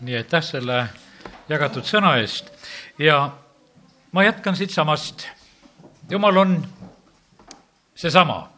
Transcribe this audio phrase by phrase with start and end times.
[0.00, 0.86] nii aitäh selle
[1.48, 2.48] jagatud sõna eest
[2.98, 3.30] ja
[4.12, 5.26] ma jätkan siitsamast.
[6.10, 6.66] jumal on
[7.94, 8.50] seesama,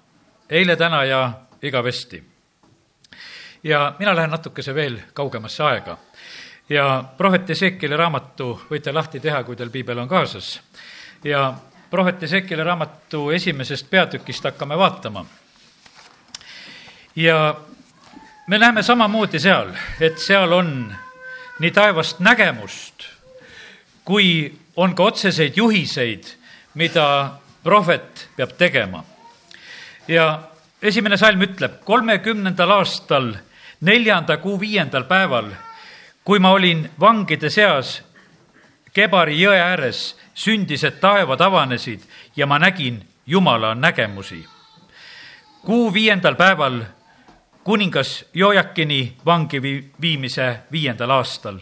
[0.51, 1.33] eile, täna ja
[1.63, 2.25] igavesti.
[3.65, 5.99] ja mina lähen natukese veel kaugemasse aega
[6.69, 10.61] ja prohvet Ezekieli raamatu võite lahti teha, kui teil piibel on kaasas.
[11.25, 11.55] ja
[11.91, 15.27] prohvet Ezekieli raamatu esimesest peatükist hakkame vaatama.
[17.17, 17.55] ja
[18.47, 20.95] me näeme samamoodi seal, et seal on
[21.63, 23.07] nii taevast nägemust
[24.05, 26.25] kui on ka otseseid juhiseid,
[26.75, 29.05] mida prohvet peab tegema.
[30.09, 30.43] ja
[30.83, 33.35] esimene salm ütleb, kolmekümnendal aastal,
[33.81, 35.53] neljanda kuu viiendal päeval,
[36.25, 38.03] kui ma olin vangide seas
[38.93, 42.03] Kebari jõe ääres, sündis, et taevad avanesid
[42.37, 44.45] ja ma nägin Jumala nägemusi.
[45.65, 46.83] kuu viiendal päeval
[47.65, 49.63] kuningas Jojakini vangi
[50.01, 51.59] viimise viiendal aastal.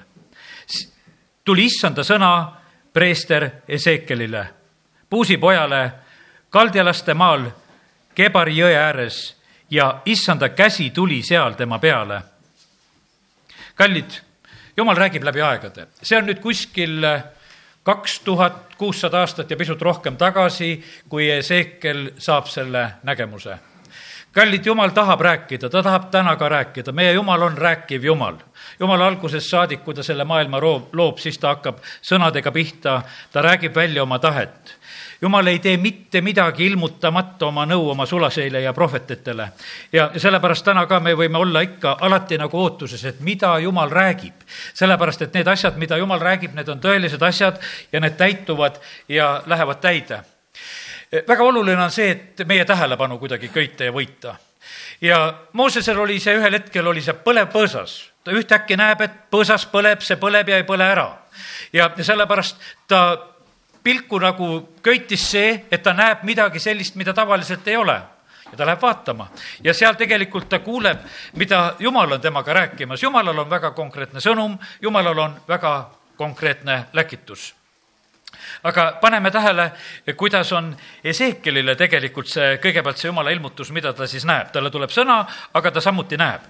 [1.44, 2.52] Tuli issanda sõna
[2.92, 4.44] preester Ezekielile,
[5.10, 5.90] puusipojale
[6.50, 7.48] kaldialaste maal
[8.14, 9.36] Kebari jõe ääres
[9.70, 12.22] ja issanda käsi tuli seal tema peale.
[13.74, 14.10] kallid,
[14.76, 17.06] jumal räägib läbi aegade, see on nüüd kuskil
[17.82, 23.58] kaks tuhat kuussada aastat ja pisut rohkem tagasi, kui Ezekiel saab selle nägemuse
[24.32, 28.34] kallid, Jumal tahab rääkida, ta tahab täna ka rääkida, meie Jumal on rääkiv Jumal.
[28.80, 33.42] Jumal algusest saadik, kui ta selle maailma loob, loob, siis ta hakkab sõnadega pihta, ta
[33.42, 34.76] räägib välja oma tahet.
[35.22, 39.48] Jumal ei tee mitte midagi ilmutamata oma nõu oma sulaseile ja prohvetitele.
[39.92, 44.34] ja sellepärast täna ka me võime olla ikka alati nagu ootuses, et mida Jumal räägib.
[44.74, 47.60] sellepärast, et need asjad, mida Jumal räägib, need on tõelised asjad
[47.92, 50.24] ja need täituvad ja lähevad täide
[51.12, 54.34] väga oluline on see, et meie tähelepanu kuidagi köita ja võita.
[55.00, 58.10] ja Moosesel oli see ühel hetkel, oli see põlev põõsas.
[58.24, 61.18] ta ühtäkki näeb, et põõsas põleb, see põleb ja ei põle ära.
[61.72, 62.56] ja, sellepärast
[62.88, 63.18] ta
[63.82, 68.00] pilku nagu köitis see, et ta näeb midagi sellist, mida tavaliselt ei ole
[68.50, 69.30] ja ta läheb vaatama
[69.64, 70.98] ja seal tegelikult ta kuuleb,
[71.34, 73.02] mida Jumal on temaga rääkimas.
[73.02, 77.54] Jumalal on väga konkreetne sõnum, Jumalal on väga konkreetne läkitus
[78.62, 79.72] aga paneme tähele,
[80.16, 84.92] kuidas on Ezekielile tegelikult see, kõigepealt see jumala ilmutus, mida ta siis näeb, talle tuleb
[84.92, 85.22] sõna,
[85.54, 86.46] aga ta samuti näeb.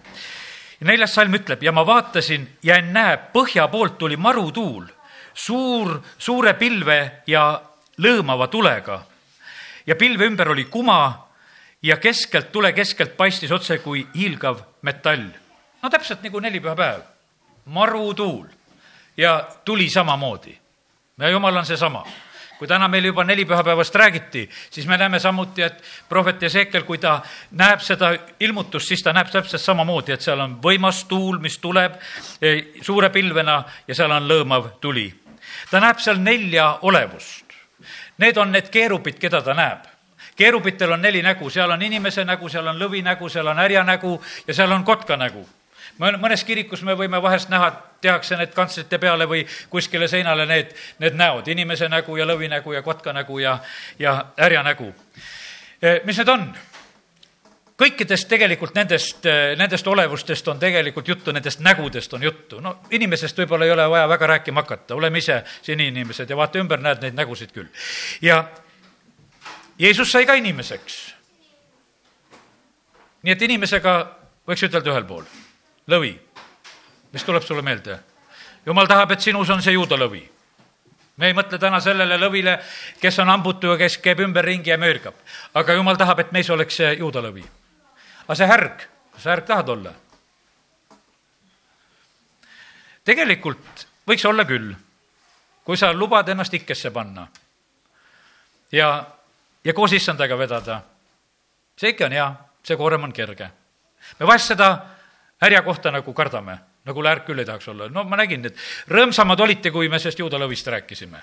[0.80, 4.86] neljas salm ütleb ja ma vaatasin ja näe, põhja poolt tuli marutuul,
[5.34, 7.60] suur, suure pilve ja
[7.98, 9.02] lõõmava tulega.
[9.86, 11.26] ja pilve ümber oli kuma
[11.82, 15.30] ja keskelt, tule keskelt paistis otse kui hiilgav metall.
[15.82, 17.00] no täpselt nagu nelipühapäev,
[17.64, 18.46] marutuul
[19.16, 20.59] ja tuli samamoodi
[21.20, 22.04] ja jumal on seesama
[22.60, 26.98] kui täna meil juba neli pühapäevast räägiti, siis me näeme samuti, et prohvet Ezekiel, kui
[27.00, 27.22] ta
[27.56, 28.10] näeb seda
[28.40, 33.08] ilmutust, siis ta näeb täpselt samamoodi, et seal on võimas tuul, mis tuleb eh, suure
[33.10, 35.08] pilvena ja seal on lõõmav tuli.
[35.70, 37.56] ta näeb seal nelja olevust.
[38.20, 39.88] Need on need keerupid, keda ta näeb
[40.36, 43.84] keerubitel on neli nägu, seal on inimese nägu, seal on lõvi nägu, seal on härja
[43.84, 45.46] nägu ja seal on kotka nägu
[46.00, 51.16] mõnes kirikus me võime vahest näha, tehakse need kantslite peale või kuskile seinale need, need
[51.18, 53.58] näod, inimese nägu ja lõvi nägu ja kotka nägu ja,
[53.98, 54.94] ja härja nägu.
[55.82, 56.50] Eh, mis need on?
[57.80, 62.60] kõikidest tegelikult nendest, eh, nendest olevustest on tegelikult juttu, nendest nägudest on juttu.
[62.60, 66.58] no inimesest võib-olla ei ole vaja väga rääkima hakata, oleme ise siin inimesed ja vaata
[66.58, 67.68] ümber, näed neid nägusid küll.
[68.20, 68.44] ja
[69.78, 71.14] Jeesus sai ka inimeseks.
[73.22, 75.24] nii et inimesega võiks ütelda ühel pool
[75.90, 76.14] lõvi.
[77.12, 77.98] mis tuleb sulle meelde?
[78.66, 80.22] jumal tahab, et sinus on see juudalõvi.
[81.16, 82.58] me ei mõtle täna sellele lõvile,
[83.00, 85.14] kes on hambutu ja kes käib ümberringi ja möörgab.
[85.54, 87.44] aga jumal tahab, et meis oleks see juudalõvi.
[88.24, 88.86] aga see härg,
[89.18, 89.94] sa härg tahad olla?
[93.04, 94.74] tegelikult võiks olla küll,
[95.64, 97.26] kui sa lubad ennast ikkesse panna
[98.72, 99.06] ja,
[99.64, 100.82] ja koos issandaga vedada.
[101.76, 102.30] see ikka on hea,
[102.62, 103.50] see koorem on kerge.
[104.18, 104.99] me vahest seda
[105.40, 107.88] härja kohta nagu kardame, nagu lärk küll ei tahaks olla.
[107.88, 108.56] no ma nägin, et
[108.88, 111.22] rõõmsamad olite, kui me sellest juudalõvist rääkisime.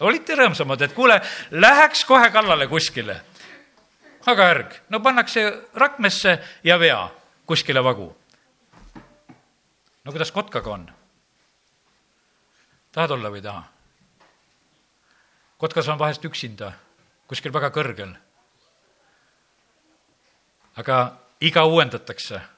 [0.00, 1.20] olite rõõmsamad, et kuule,
[1.50, 3.20] läheks kohe kallale kuskile.
[4.26, 7.08] aga ärg, no pannakse rakmesse ja vea
[7.46, 8.16] kuskile vagu.
[10.04, 10.92] no kuidas kotkaga on?
[12.92, 13.64] tahad olla või ei taha?
[15.58, 16.72] kotkas on vahest üksinda,
[17.26, 18.16] kuskil väga kõrgel.
[20.76, 22.53] aga iga uuendatakse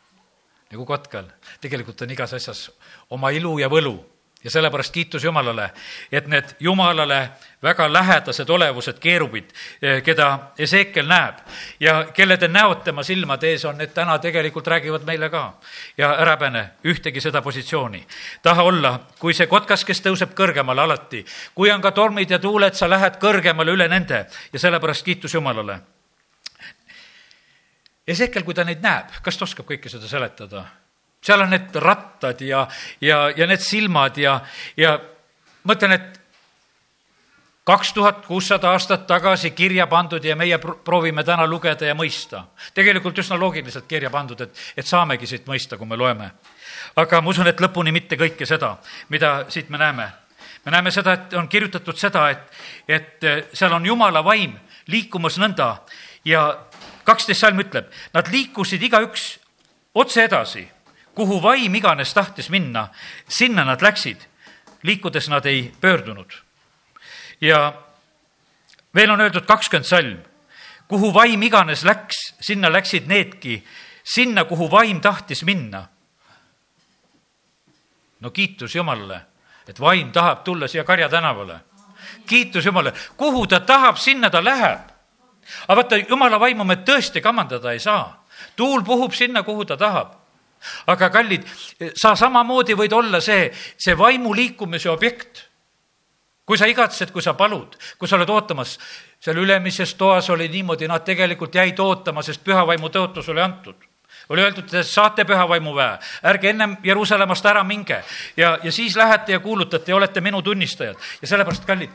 [0.71, 1.25] nagu kotkal.
[1.61, 2.71] tegelikult on igas asjas
[3.11, 3.99] oma ilu ja võlu
[4.47, 5.71] ja sellepärast kiitus Jumalale,
[6.13, 7.31] et need Jumalale
[7.63, 9.51] väga lähedased olevused, keerubid,
[9.83, 11.41] eh, keda Ezekiel näeb
[11.81, 15.55] ja kellede näod tema silmade ees on, need täna tegelikult räägivad meile ka.
[15.99, 18.07] ja ära häbene ühtegi seda positsiooni.
[18.43, 21.25] taha olla, kui see kotkas, kes tõuseb kõrgemale alati,
[21.55, 25.96] kui on ka tormid ja tuuled, sa lähed kõrgemale üle nende ja sellepärast kiitus Jumalale.
[28.07, 30.67] Ezekiel, kui ta neid näeb, kas ta oskab kõike seda seletada?
[31.27, 32.61] seal on need rattad ja,
[33.03, 34.37] ja, ja need silmad ja,
[34.79, 34.93] ja
[35.67, 36.21] mõtlen, et
[37.67, 42.45] kaks tuhat kuussada aastat tagasi kirja pandud ja meie proovime täna lugeda ja mõista.
[42.75, 46.31] tegelikult üsna loogiliselt kirja pandud, et, et saamegi siit mõista, kui me loeme.
[46.97, 48.77] aga ma usun, et lõpuni mitte kõike seda,
[49.09, 50.09] mida siit me näeme.
[50.65, 52.47] me näeme seda, et on kirjutatud seda, et,
[52.89, 54.55] et seal on jumala vaim
[54.87, 55.77] liikumas nõnda
[56.25, 56.47] ja
[57.07, 59.37] kaksteist salm ütleb, nad liikusid igaüks
[59.95, 60.67] otse edasi,
[61.15, 62.89] kuhu vaim iganes tahtis minna,
[63.29, 64.27] sinna nad läksid.
[64.83, 66.47] liikudes nad ei pöördunud
[67.41, 67.73] ja
[68.95, 70.19] veel on öeldud kakskümmend salm,
[70.89, 73.61] kuhu vaim iganes läks, sinna läksid needki,
[74.05, 75.87] sinna, kuhu vaim tahtis minna.
[78.21, 79.21] no kiitus Jumalale,
[79.69, 81.61] et vaim tahab tulla siia Karja tänavale.
[82.27, 84.96] kiitus Jumalale, kuhu ta tahab, sinna ta läheb.
[85.69, 88.25] Aga vaata, Jumala vaimu me tõesti kamandada ei saa.
[88.57, 90.13] tuul puhub sinna, kuhu ta tahab.
[90.87, 91.45] Aga kallid,
[91.95, 95.47] sa samamoodi võid olla see, see vaimu liikumise objekt.
[96.47, 98.77] Kui sa igatsed, kui sa palud, kui sa oled ootamas,
[99.19, 103.75] seal ülemises toas oli niimoodi, nad tegelikult jäid ootama, sest pühavaimu tõotus oli antud.
[104.31, 105.99] Oli öeldud, et saate pühavaimu väe,
[106.31, 107.99] ärge ennem Jeruusalemmast ära minge.
[108.37, 110.97] Ja, ja siis lähete ja kuulutate ja olete minu tunnistajad.
[111.23, 111.91] ja sellepärast, kallid,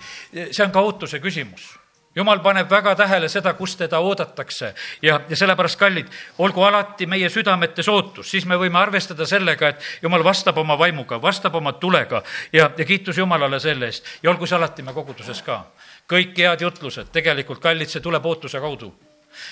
[0.52, 1.72] see on ka ootuse küsimus
[2.16, 4.74] jumal paneb väga tähele seda, kus teda oodatakse.
[5.02, 10.02] Ja, ja sellepärast, kallid, olgu alati meie südametes ootus, siis me võime arvestada sellega, et
[10.02, 12.24] jumal vastab oma vaimuga, vastab oma tulega.
[12.54, 14.08] Ja, ja kiitus Jumalale selle eest.
[14.24, 15.64] Ja olgu see alati me koguduses ka.
[16.12, 18.92] kõik head jutlused, tegelikult, kallid, see tuleb ootuse kaudu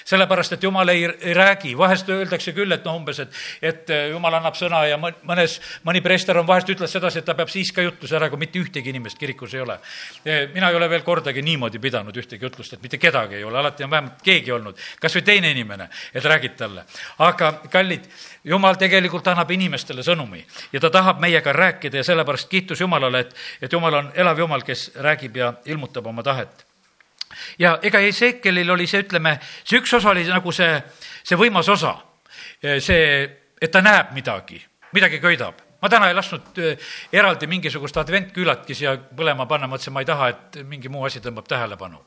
[0.05, 4.07] sellepärast, et jumal ei, ei räägi, vahest öeldakse küll, et noh, umbes, et, et äh,
[4.13, 7.71] jumal annab sõna ja mõnes, mõni preester on vahest ütles sedasi, et ta peab siis
[7.75, 9.79] ka jutluse ära, kui mitte ühtegi inimest kirikus ei ole.
[10.53, 13.83] mina ei ole veel kordagi niimoodi pidanud ühtegi jutlust, et mitte kedagi ei ole, alati
[13.83, 16.85] on vähemalt keegi olnud, kas või teine inimene, et räägid talle.
[17.17, 18.07] aga kallid,
[18.43, 20.43] jumal tegelikult annab inimestele sõnumi
[20.73, 24.63] ja ta tahab meiega rääkida ja sellepärast kiitus Jumalale, et, et Jumal on elav Jumal,
[24.63, 26.68] kes räägib ja ilmutab oma tahet
[27.59, 30.75] ja ega Ezekielil oli see, ütleme, see üks osa oli nagu see,
[31.23, 31.95] see võimas osa.
[32.59, 33.01] see,
[33.61, 34.59] et ta näeb midagi,
[34.93, 40.03] midagi köidab ma täna ei lasknud äh, eraldi mingisugust adventküülatki siia põlema panna, mõtlesin, ma
[40.03, 42.01] ei taha, et mingi muu asi tõmbab tähelepanu.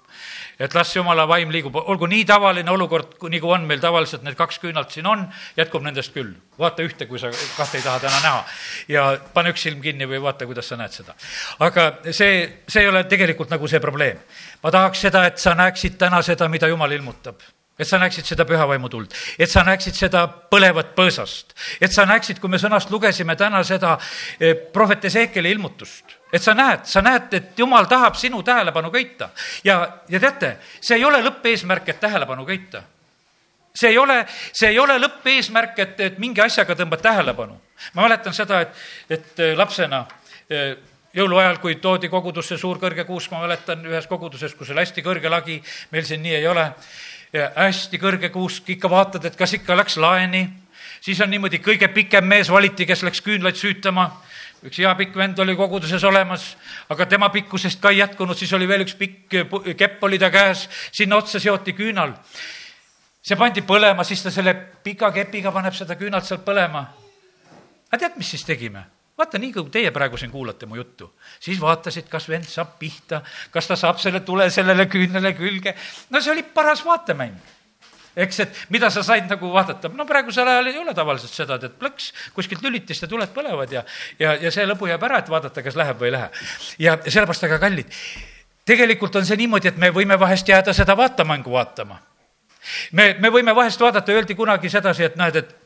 [0.59, 4.61] et las jumala vaim liigub, olgu nii tavaline olukord, nagu on meil tavaliselt need kaks
[4.63, 5.25] küünalt siin on,
[5.57, 6.35] jätkub nendest küll.
[6.59, 8.45] vaata ühte, kui sa kahte ei taha täna näha
[8.89, 11.17] ja pane üks silm kinni või vaata, kuidas sa näed seda.
[11.59, 14.21] aga see, see ei ole tegelikult nagu see probleem.
[14.63, 17.41] ma tahaks seda, et sa näeksid täna seda, mida jumal ilmutab
[17.79, 22.41] et sa näeksid seda pühavaimu tuld, et sa näeksid seda põlevat põõsast, et sa näeksid,
[22.41, 23.97] kui me sõnast lugesime täna seda
[24.39, 29.31] eh, prohvet Ezekieli ilmutust, et sa näed, sa näed, et jumal tahab sinu tähelepanu köita
[29.65, 29.79] ja,
[30.09, 32.83] ja teate, see ei ole lõppeesmärk, et tähelepanu köita.
[33.75, 37.61] see ei ole, see ei ole lõppeesmärk, et, et mingi asjaga tõmbad tähelepanu.
[37.95, 40.05] ma mäletan seda, et, et eh, lapsena
[40.51, 40.77] eh,
[41.17, 45.33] jõuluajal, kui toodi kogudusse suur kõrge kuusk, ma mäletan ühes koguduses, kus oli hästi kõrge
[45.33, 45.59] lagi,
[45.91, 46.69] meil siin nii ei ole
[47.33, 50.43] hästi kõrge kuusk, ikka vaatad, et kas ikka läks laeni,
[51.01, 54.11] siis on niimoodi, kõige pikem mees valiti, kes läks küünlaid süütama,
[54.63, 56.53] üks hea pikk vend oli koguduses olemas,
[56.93, 59.39] aga tema pikkusest ka ei jätkunud, siis oli veel üks pikk
[59.79, 62.15] kepp oli ta käes, sinna otsa seoti küünal.
[63.23, 66.87] see pandi põlema, siis ta selle pika kepiga paneb seda küünalt sealt põlema.
[67.91, 68.85] aga tead, mis siis tegime?
[69.23, 73.23] Vaata, nii kui teie praegu siin kuulate mu juttu, siis vaatasid, kas vend saab pihta,
[73.55, 75.77] kas ta saab selle tule sellele küünele külge.
[76.11, 77.41] no see oli paras vaatemäng
[78.17, 81.79] eks, et mida sa said nagu vaadata, no praegusel ajal ei ole tavaliselt seda, et
[81.81, 83.85] plõks kuskilt lülitist ja tuled põlevad ja,
[84.21, 86.31] ja, ja see lõbu jääb ära, et vaadata, kas läheb või ei lähe.
[86.83, 87.97] ja, sellepärast, aga kallid,
[88.69, 92.01] tegelikult on see niimoodi, et me võime vahest jääda seda vaatamängu vaatama.
[92.93, 95.57] me, me võime vahest vaadata, öeldi kunagi sedasi, et näed, et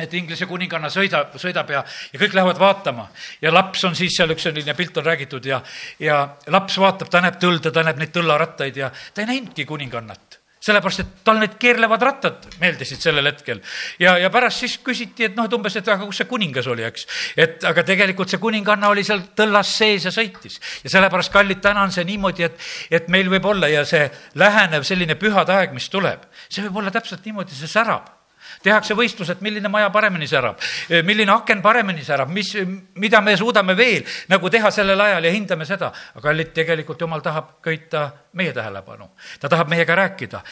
[0.00, 1.82] et Inglise kuninganna sõidab, sõidab ja,
[2.12, 3.08] ja kõik lähevad vaatama
[3.42, 5.62] ja laps on siis seal, üks selline pilt on räägitud ja,
[6.00, 6.22] ja
[6.52, 11.02] laps vaatab, ta näeb tõlda, ta näeb neid tõllarattaid ja ta ei näinudki kuningannat sellepärast,
[11.02, 13.58] et tal need keerlevad rattad meeldisid sellel hetkel.
[13.98, 16.86] ja, ja pärast siis küsiti, et noh, et umbes, et aga kus see kuningas oli,
[16.86, 17.06] eks.
[17.36, 20.60] et aga tegelikult see kuninganna oli seal tõllas sees ja sõitis.
[20.84, 24.06] ja sellepärast, kallid, täna on see niimoodi, et, et meil võib olla ja see
[24.38, 28.21] lähenev selline pühade aeg, mis tuleb, see võib olla täpselt niimoodi, see särab
[28.62, 30.60] tehakse võistlused, milline maja paremini särab,
[31.04, 32.54] milline aken paremini särab, mis,
[32.94, 35.92] mida me suudame veel nagu teha sellel ajal ja hindame seda.
[36.14, 40.42] aga kallid, tegelikult jumal tahab köita meie tähelepanu, ta tahab meiega rääkida.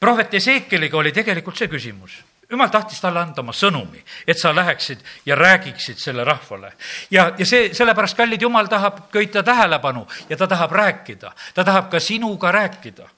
[0.00, 5.02] prohvet Ezekieliga oli tegelikult see küsimus jumal tahtis talle anda oma sõnumi, et sa läheksid
[5.26, 6.72] ja räägiksid selle rahvale.
[7.10, 11.90] ja, ja see, sellepärast, kallid, jumal tahab köita tähelepanu ja ta tahab rääkida, ta tahab
[11.90, 13.08] ka sinuga rääkida.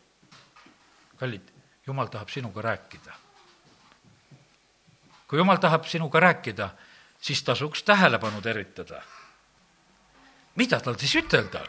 [1.20, 1.42] kallid,
[1.86, 3.27] jumal tahab sinuga rääkida.
[5.28, 6.70] Kui jumal tahab sinuga rääkida,
[7.20, 9.02] siis tasuks tähelepanu tervitada.
[10.56, 11.68] mida tal siis ütelda on?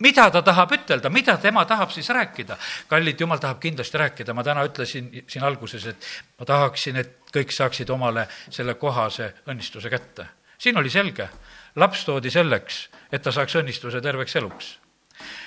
[0.00, 2.56] mida ta tahab ütelda, mida tema tahab siis rääkida?
[2.88, 6.06] kallid, jumal tahab kindlasti rääkida, ma täna ütlesin siin alguses, et
[6.38, 10.26] ma tahaksin, et kõik saaksid omale selle kohase õnnistuse kätte.
[10.58, 11.28] siin oli selge,
[11.76, 14.78] laps toodi selleks, et ta saaks õnnistuse terveks eluks.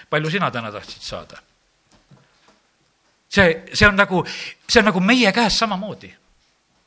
[0.09, 1.37] palju sina täna tahtsid saada?
[3.29, 4.25] see, see on nagu,
[4.69, 6.15] see on nagu meie käes samamoodi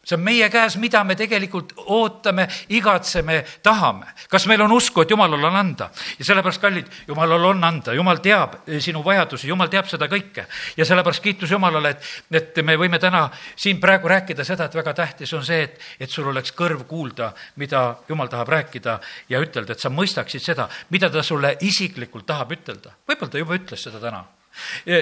[0.08, 4.06] see on meie käes, mida me tegelikult ootame, igatseme, tahame.
[4.30, 5.90] kas meil on usku, et Jumalal on anda?
[6.18, 10.46] ja sellepärast, kallid, Jumalal on anda, Jumal teab sinu vajadusi, Jumal teab seda kõike.
[10.76, 14.94] ja sellepärast kiitus Jumalale, et, et me võime täna siin praegu rääkida seda, et väga
[14.96, 18.98] tähtis on see, et, et sul oleks kõrv kuulda, mida Jumal tahab rääkida
[19.28, 22.96] ja ütelda, et sa mõistaksid seda, mida ta sulle isiklikult tahab ütelda.
[23.08, 24.24] võib-olla ta juba ütles seda täna.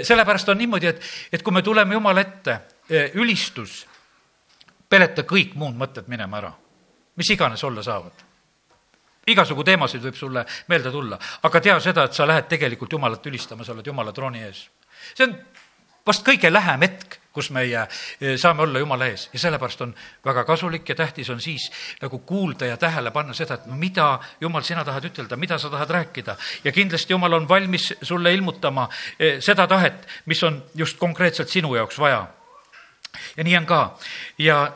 [0.03, 2.61] sellepärast on niimoodi, et, et kui me tuleme Jumala ette,
[3.15, 3.85] ülistus
[4.89, 6.53] peleta kõik muud mõtted minema ära,
[7.17, 8.25] mis iganes olla saavad.
[9.27, 13.65] igasugu teemasid võib sulle meelde tulla, aga tea seda, et sa lähed tegelikult Jumalat ülistama,
[13.65, 14.69] sa oled Jumala trooni ees.
[15.15, 15.35] see on
[16.07, 20.45] vast kõige lähem hetk, kus meie eh, saame olla Jumala ees ja sellepärast on väga
[20.45, 21.67] kasulik ja tähtis on siis
[22.01, 25.91] nagu kuulda ja tähele panna seda, et mida, Jumal, sina tahad ütelda, mida sa tahad
[25.91, 26.37] rääkida.
[26.65, 28.89] ja kindlasti Jumal on valmis sulle ilmutama
[29.19, 32.27] eh, seda tahet, mis on just konkreetselt sinu jaoks vaja
[33.37, 33.99] ja nii on ka.
[34.39, 34.73] ja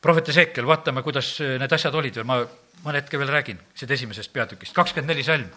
[0.00, 2.42] prohvet Ezekiel, vaatame, kuidas need asjad olid veel, ma
[2.84, 5.48] mõne hetke veel räägin siit esimesest peatükist, kakskümmend neli salm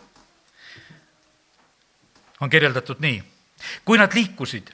[2.42, 3.24] on kirjeldatud nii.
[3.86, 4.72] kui nad liikusid,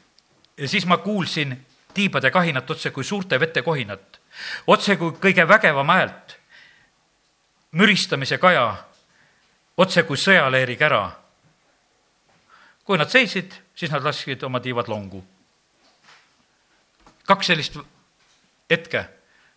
[0.66, 4.20] siis ma kuulsin tiibade kahinat otse kui suurte vete kohinat,
[4.68, 6.38] otse kui kõige vägevam häält,
[7.72, 8.76] müristamise kaja,
[9.78, 11.12] otse kui sõjaleeri kära.
[12.84, 15.26] kui nad seisid, siis nad lasksid oma tiivad longu
[17.28, 17.78] kaks sellist
[18.72, 19.04] hetke,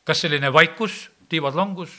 [0.05, 1.93] kas selline vaikus, tiivad longus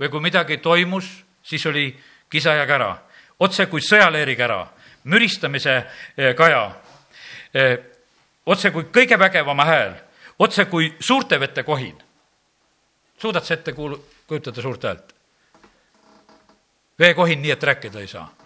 [0.00, 1.06] või kui midagi toimus,
[1.44, 1.90] siis oli
[2.32, 2.90] kisa ja kära,
[3.38, 4.64] otse kui sõjaleeri kära,
[5.04, 6.64] müristamise eh, kaja,
[7.54, 7.76] eh,
[8.46, 9.98] otse kui kõige vägevama hääl,
[10.38, 11.96] otse kui suurte vete kohin.
[13.18, 15.14] suudad sa ette kuul-, kujutada suurt häält?
[16.98, 18.43] veekohin nii, et rääkida ei saa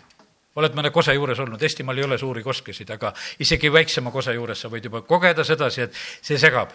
[0.56, 4.60] oled mõne kose juures olnud, Eestimaal ei ole suuri koskesid, aga isegi väiksema kose juures
[4.60, 6.72] sa võid juba kogeda sedasi, et see segab.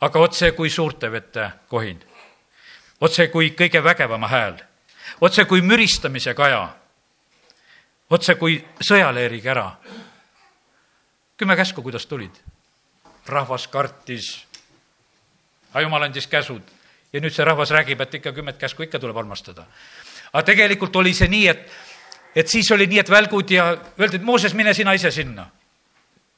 [0.00, 2.00] aga otse kui suurte vete kohin,
[3.00, 4.56] otse kui kõige vägevama hääl,
[5.20, 6.68] otse kui müristamise kaja,
[8.10, 9.76] otse kui sõjaleeri kära.
[11.36, 12.32] kümme käsku, kuidas tulid?
[13.26, 14.46] rahvas kartis,
[15.70, 16.62] aga jumal andis käsud
[17.12, 19.66] ja nüüd see rahvas räägib, et ikka kümmet käsku ikka tuleb armastada.
[20.32, 21.70] aga tegelikult oli see nii, et
[22.34, 25.46] et siis oli nii, et välgud ja öeldi, et Mooses, mine sina ise sinna.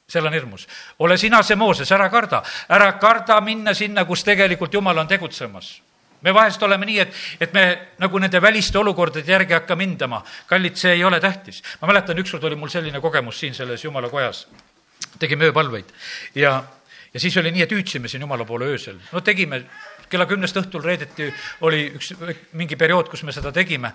[0.09, 0.69] seal on hirmus.
[0.99, 5.81] ole sina see Mooses, ära karda, ära karda minna sinna, kus tegelikult Jumal on tegutsemas
[6.23, 7.63] me vahest oleme nii, et, et me
[7.99, 10.23] nagu nende väliste olukordade järgi hakkame hindama.
[10.47, 11.63] kallid, see ei ole tähtis.
[11.81, 14.47] ma mäletan, ükskord oli mul selline kogemus siin selles jumala kojas.
[15.19, 15.91] tegime ööpalveid
[16.35, 16.63] ja,
[17.15, 19.01] ja siis oli nii, et hüüdsime siin jumala poole öösel.
[19.13, 19.65] no tegime,
[20.09, 22.15] kella kümnest õhtul reedeti oli üks,
[22.53, 23.93] mingi periood, kus me seda tegime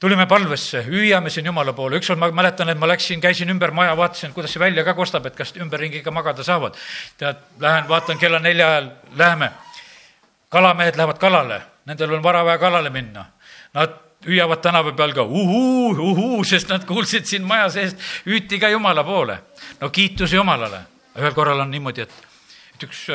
[0.00, 3.96] tulime palvesse, hüüame siin Jumala poole, ükskord ma mäletan, et ma läksin, käisin ümber maja,
[3.96, 6.76] vaatasin, kuidas see välja ka kostab, et kas ümberringi ka magada saavad.
[7.18, 9.50] tead, lähen vaatan kella nelja ajal, läheme.
[10.48, 13.24] kalamehed lähevad kalale, nendel on vara vaja kalale minna.
[13.74, 18.68] Nad hüüavad tänava peal ka uhuu, uhuu, sest nad kuulsid siin maja seest, hüüti ka
[18.68, 19.38] Jumala poole.
[19.80, 20.80] no kiitus Jumalale.
[21.16, 22.12] ühel korral on niimoodi, et,
[22.74, 23.06] et üks,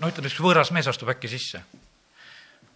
[0.00, 1.60] no ütleme, üks võõras mees astub äkki sisse.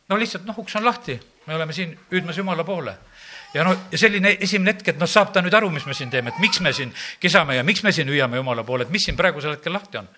[0.08, 2.98] no lihtsalt, noh, uks on lahti, me oleme siin hüüdmas Jumala poole
[3.56, 6.32] ja no selline esimene hetk, et noh, saab ta nüüd aru, mis me siin teeme,
[6.32, 9.16] et miks me siin kisame ja miks me siin hüüame Jumala poole, et mis siin
[9.16, 10.10] praegusel hetkel lahti on.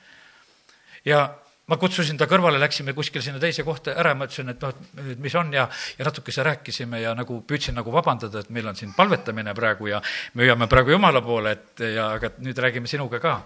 [1.07, 1.23] ja
[1.69, 5.23] ma kutsusin ta kõrvale, läksime kuskile sinna teise kohta ära, ma ütlesin, et noh, et
[5.23, 5.69] mis on ja,
[5.99, 10.03] ja natukese rääkisime ja nagu püüdsin nagu vabandada, et meil on siin palvetamine praegu ja
[10.35, 13.41] me hüüame praegu Jumala poole, et ja aga nüüd räägime sinuga ka.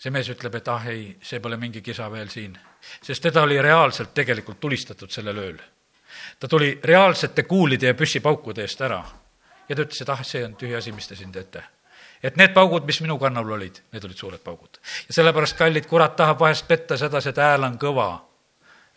[0.00, 2.56] see mees ütleb, et ah ei, see pole mingi kisa veel siin,
[3.02, 5.60] sest teda oli reaalselt tegelikult tulistatud sellel ööl
[6.40, 9.04] ta tuli reaalsete kuulide ja püssipaukude eest ära.
[9.68, 11.62] ja ta ütles, et ah, see on tühi asi, mis te siin teete.
[12.22, 14.80] et need paugud, mis minu kannal olid, need olid suured paugud.
[15.08, 18.20] ja sellepärast, kallid, kurat tahab vahest petta sedasi, et hääl on kõva.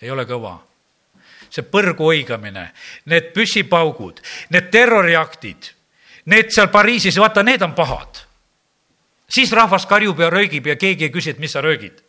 [0.02, 0.58] ei ole kõva.
[1.50, 2.72] see põrgu oigamine,
[3.06, 5.74] need püssipaugud, need terroriaktid,
[6.26, 8.24] need seal Pariisis, vaata, need on pahad.
[9.30, 12.04] siis rahvas karjub ja röögib ja keegi ei küsi, et mis sa röögid.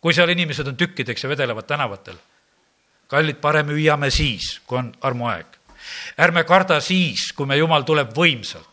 [0.00, 2.16] kui seal inimesed on tükkideks ja vedelevad tänavatel.
[3.08, 5.46] Kallid, parem hüüame siis, kui on armuaeg.
[6.18, 8.66] ärme karda siis, kui me jumal tuleb võimsalt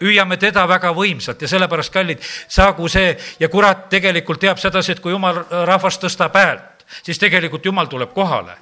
[0.00, 5.00] hüüame teda väga võimsalt ja sellepärast, kallid, saagu see ja kurat tegelikult teab sedasi, et
[5.00, 8.58] kui jumal rahvast tõstab häält, siis tegelikult jumal tuleb kohale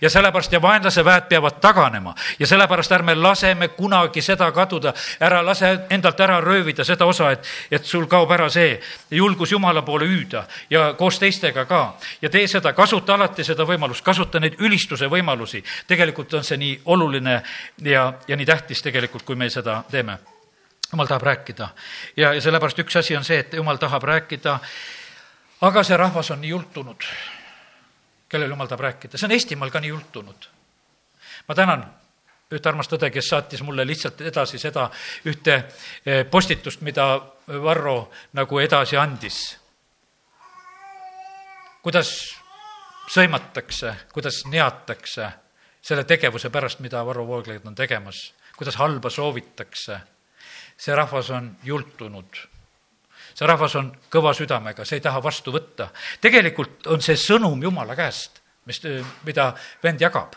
[0.00, 2.14] ja sellepärast ja vaenlase väed peavad taganema.
[2.38, 7.46] Ja sellepärast ärme laseme kunagi seda kaduda, ära lase endalt ära röövida seda osa, et,
[7.70, 8.80] et sul kaob ära see.
[9.10, 11.96] Julgus Jumala poole hüüda ja koos teistega ka.
[12.22, 15.64] ja tee seda, kasuta alati seda võimalust, kasuta neid ülistuse võimalusi.
[15.86, 17.42] tegelikult on see nii oluline
[17.82, 20.18] ja, ja nii tähtis tegelikult, kui me seda teeme.
[20.92, 21.68] jumal tahab rääkida.
[22.16, 24.58] Ja, ja sellepärast üks asi on see, et jumal tahab rääkida,
[25.60, 27.08] aga see rahvas on nii jultunud
[28.32, 30.48] kellel jumal tahab rääkida, see on Eestimaal ka nii jultunud.
[31.48, 31.84] ma tänan
[32.52, 34.88] ühte armast õde, kes saatis mulle lihtsalt edasi seda
[35.28, 35.54] ühte
[36.06, 37.06] eh, postitust, mida
[37.62, 39.58] Varro nagu edasi andis.
[41.82, 42.12] kuidas
[43.10, 45.28] sõimatakse, kuidas neatakse
[45.82, 50.00] selle tegevuse pärast, mida Varro Vooglaid on tegemas, kuidas halba soovitakse.
[50.76, 52.51] see rahvas on jultunud
[53.34, 55.88] see rahvas on kõva südamega, see ei taha vastu võtta.
[56.20, 58.80] tegelikult on see sõnum Jumala käest, mis,
[59.24, 60.36] mida vend jagab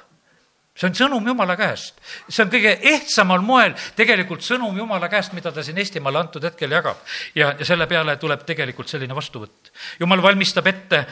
[0.75, 1.95] see on sõnum Jumala käest.
[2.27, 6.71] see on kõige ehtsamal moel tegelikult sõnum Jumala käest, mida ta siin Eestimaale antud hetkel
[6.71, 6.97] jagab.
[7.35, 9.71] ja, ja selle peale tuleb tegelikult selline vastuvõtt.
[9.99, 11.05] Jumal valmistab ette,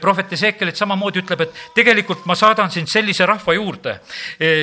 [0.00, 4.00] prohvet Ezekelit samamoodi ütleb, et tegelikult ma saadan sind sellise rahva juurde,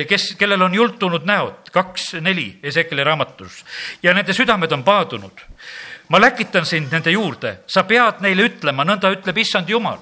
[0.08, 3.64] kes, kellel on jultunud näod, kaks, neli Ezekeli raamatus
[4.02, 5.42] ja nende südamed on paadunud
[6.08, 9.98] ma läkitan sind nende juurde, sa pead neile ütlema, nõnda ütleb issand Jumal.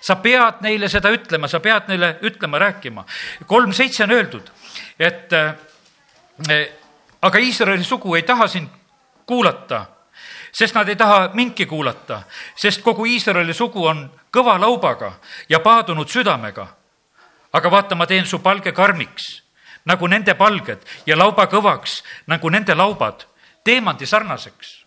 [0.00, 3.04] sa pead neile seda ütlema, sa pead neile ütlema, rääkima.
[3.46, 4.50] kolm seitse on öeldud,
[4.98, 6.68] et äh,
[7.22, 8.68] aga Iisraeli sugu ei taha sind
[9.26, 9.86] kuulata,
[10.52, 12.22] sest nad ei taha mindki kuulata,
[12.56, 15.12] sest kogu Iisraeli sugu on kõva laubaga
[15.48, 16.66] ja paadunud südamega.
[17.52, 19.42] aga vaata, ma teen su palge karmiks
[19.84, 23.24] nagu nende palged ja lauba kõvaks nagu nende laubad,
[23.64, 24.79] teemandi sarnaseks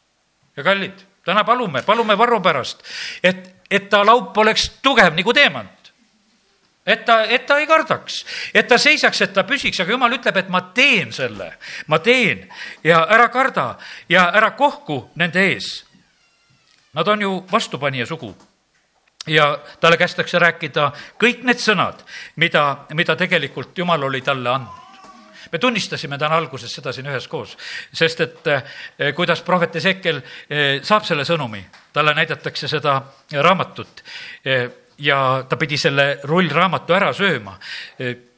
[0.57, 2.83] ja kallid, täna palume, palume Varro pärast,
[3.23, 5.79] et, et ta laup oleks tugev nagu teemant.
[6.85, 10.35] Et ta, et ta ei kardaks, et ta seisaks, et ta püsiks, aga jumal ütleb,
[10.41, 11.53] et ma teen selle,
[11.87, 12.43] ma teen
[12.83, 13.77] ja ära karda
[14.11, 15.69] ja ära kohku nende ees.
[16.93, 18.33] Nad on ju vastupanija sugu.
[19.31, 22.03] Ja talle kästakse rääkida kõik need sõnad,
[22.35, 24.82] mida, mida tegelikult Jumal oli talle andnud
[25.53, 27.55] me tunnistasime täna alguses seda siin üheskoos,
[27.93, 28.63] sest et eh,
[29.15, 31.61] kuidas prohvet Ezekiel eh, saab selle sõnumi,
[31.93, 32.97] talle näidatakse seda
[33.45, 34.01] raamatut
[34.45, 34.65] eh,
[34.97, 37.57] ja ta pidi selle rullraamatu ära sööma.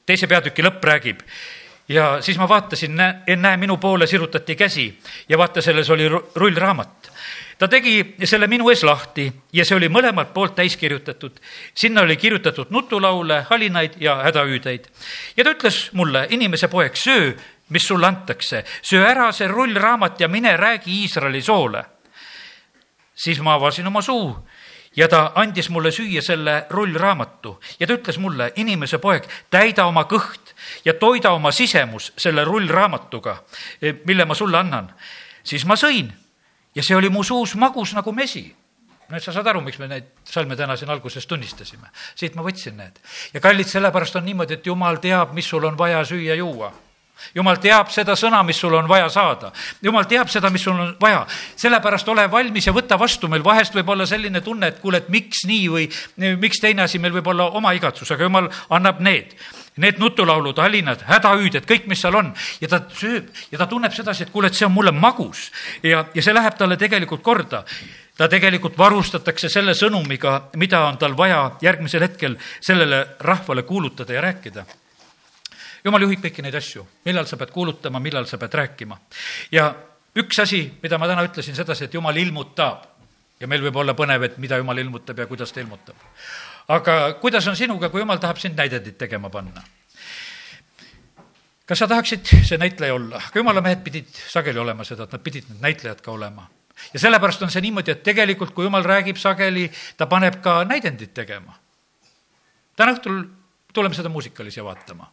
[0.06, 1.20] teise peatüki lõpp räägib.
[1.88, 4.88] Ja siis ma vaatasin, näe, minu poole sirutati käsi
[5.30, 7.12] ja vaata, selles oli rullraamat
[7.58, 11.40] ta tegi selle minu ees lahti ja see oli mõlemalt poolt täis kirjutatud.
[11.76, 14.88] sinna oli kirjutatud nutulaule, halinaid ja hädahüüdeid.
[15.38, 17.34] ja ta ütles mulle, inimese poeg, söö,
[17.70, 21.86] mis sulle antakse, söö ära see rullraamat ja mine räägi Iisraeli soole.
[23.16, 24.36] siis ma avasin oma suu
[24.96, 30.04] ja ta andis mulle süüa selle rullraamatu ja ta ütles mulle, inimese poeg, täida oma
[30.04, 33.38] kõht ja toida oma sisemus selle rullraamatuga,
[34.06, 34.94] mille ma sulle annan.
[35.44, 36.12] siis ma sõin
[36.76, 38.46] ja see oli mu suus magus nagu mesi
[39.10, 41.92] nüüd sa saad aru, miks me neid salme täna siin alguses tunnistasime.
[42.16, 42.98] siit ma võtsin need.
[43.34, 46.72] ja kallid, sellepärast on niimoodi, et jumal teab, mis sul on vaja süüa-juua.
[47.36, 49.52] Jumal teab seda sõna, mis sul on vaja saada.
[49.82, 51.26] jumal teab seda, mis sul on vaja.
[51.56, 55.10] sellepärast ole valmis ja võta vastu, meil vahest võib olla selline tunne, et kuule, et
[55.10, 55.90] miks nii või
[56.38, 59.36] miks teine asi, meil võib olla oma igatsus, aga jumal annab need
[59.76, 62.30] need nutulaulud, halinad, hädahüüded, kõik, mis seal on
[62.64, 65.50] ja ta sööb ja ta tunneb sedasi, et kuule, et see on mulle magus
[65.84, 67.66] ja, ja see läheb talle tegelikult korda.
[68.16, 74.22] ta tegelikult varustatakse selle sõnumiga, mida on tal vaja järgmisel hetkel sellele rahvale kuulutada ja
[74.22, 74.66] rääkida
[75.86, 78.98] jumal juhib kõiki neid asju, millal sa pead kuulutama, millal sa pead rääkima.
[79.52, 79.70] ja
[80.16, 82.84] üks asi, mida ma täna ütlesin sedasi, et jumal ilmutab
[83.40, 85.96] ja meil võib olla põnev, et mida jumal ilmutab ja kuidas ta ilmutab
[86.68, 89.64] aga kuidas on sinuga, kui jumal tahab sind näidendit tegema panna?
[91.66, 93.22] kas sa tahaksid see näitleja olla?
[93.22, 96.48] aga jumala mehed pidid sageli olema seda, et nad pidid need näitlejad ka olema.
[96.94, 101.14] ja sellepärast on see niimoodi, et tegelikult, kui jumal räägib sageli, ta paneb ka näidendit
[101.14, 101.58] tegema.
[102.76, 103.24] täna õhtul
[103.74, 105.12] tuleme seda muusikalisi vaatama.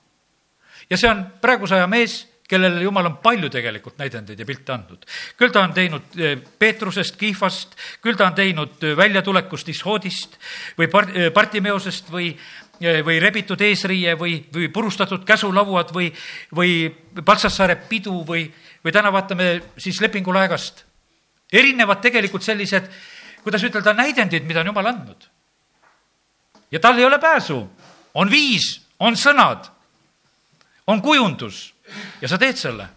[0.92, 2.18] Ja see on praeguse aja mees,
[2.52, 5.06] kellele jumal on palju tegelikult näidendeid ja pilte andnud.
[5.40, 10.36] küll ta on teinud eh, Peetrusest, Kihvast, küll ta on teinud eh, väljatulekust Ishoodist
[10.78, 12.34] või part-, Partimeosest või
[12.82, 16.08] või rebitud eesriie või, või purustatud käsulauad või,
[16.50, 16.88] või
[17.24, 18.48] Paltsassaare pidu või,
[18.82, 20.82] või täna vaatame siis lepingulaegast.
[21.52, 22.88] erinevad tegelikult sellised,
[23.44, 25.28] kuidas ütelda, näidendid, mida on Jumal andnud.
[26.72, 27.60] ja tal ei ole pääsu,
[28.14, 29.71] on viis, on sõnad,
[30.86, 31.74] on kujundus
[32.20, 32.88] ja sa teed selle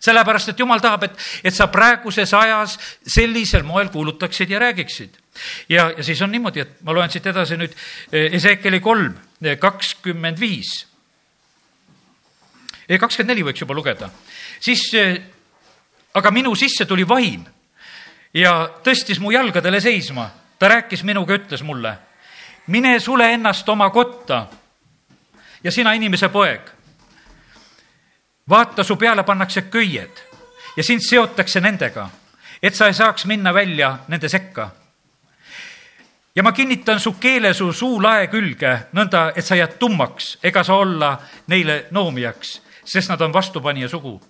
[0.00, 5.18] sellepärast, et jumal tahab, et, et sa praeguses ajas sellisel moel kuulutaksid ja räägiksid.
[5.68, 7.74] ja, ja siis on niimoodi, et ma loen siit edasi nüüd
[8.12, 9.14] Ezekeli kolm,
[9.58, 10.86] kakskümmend viis.
[12.88, 14.10] kakskümmend neli võiks juba lugeda.
[14.60, 14.90] siis,
[16.14, 17.44] aga minu sisse tuli vaim
[18.34, 20.30] ja tõstis mu jalgadele seisma.
[20.58, 21.98] ta rääkis minuga, ütles mulle,
[22.66, 24.46] mine sule ennast oma kotta
[25.64, 26.77] ja sina, inimese poeg
[28.48, 30.24] vaata, su peale pannakse köied
[30.76, 32.08] ja sind seotakse nendega,
[32.62, 34.70] et sa ei saaks minna välja nende sekka.
[36.36, 40.76] ja ma kinnitan su keele su suulae külge nõnda, et sa jääd tummaks ega saa
[40.76, 44.20] olla neile noomijaks, sest nad on vastupanija sugu.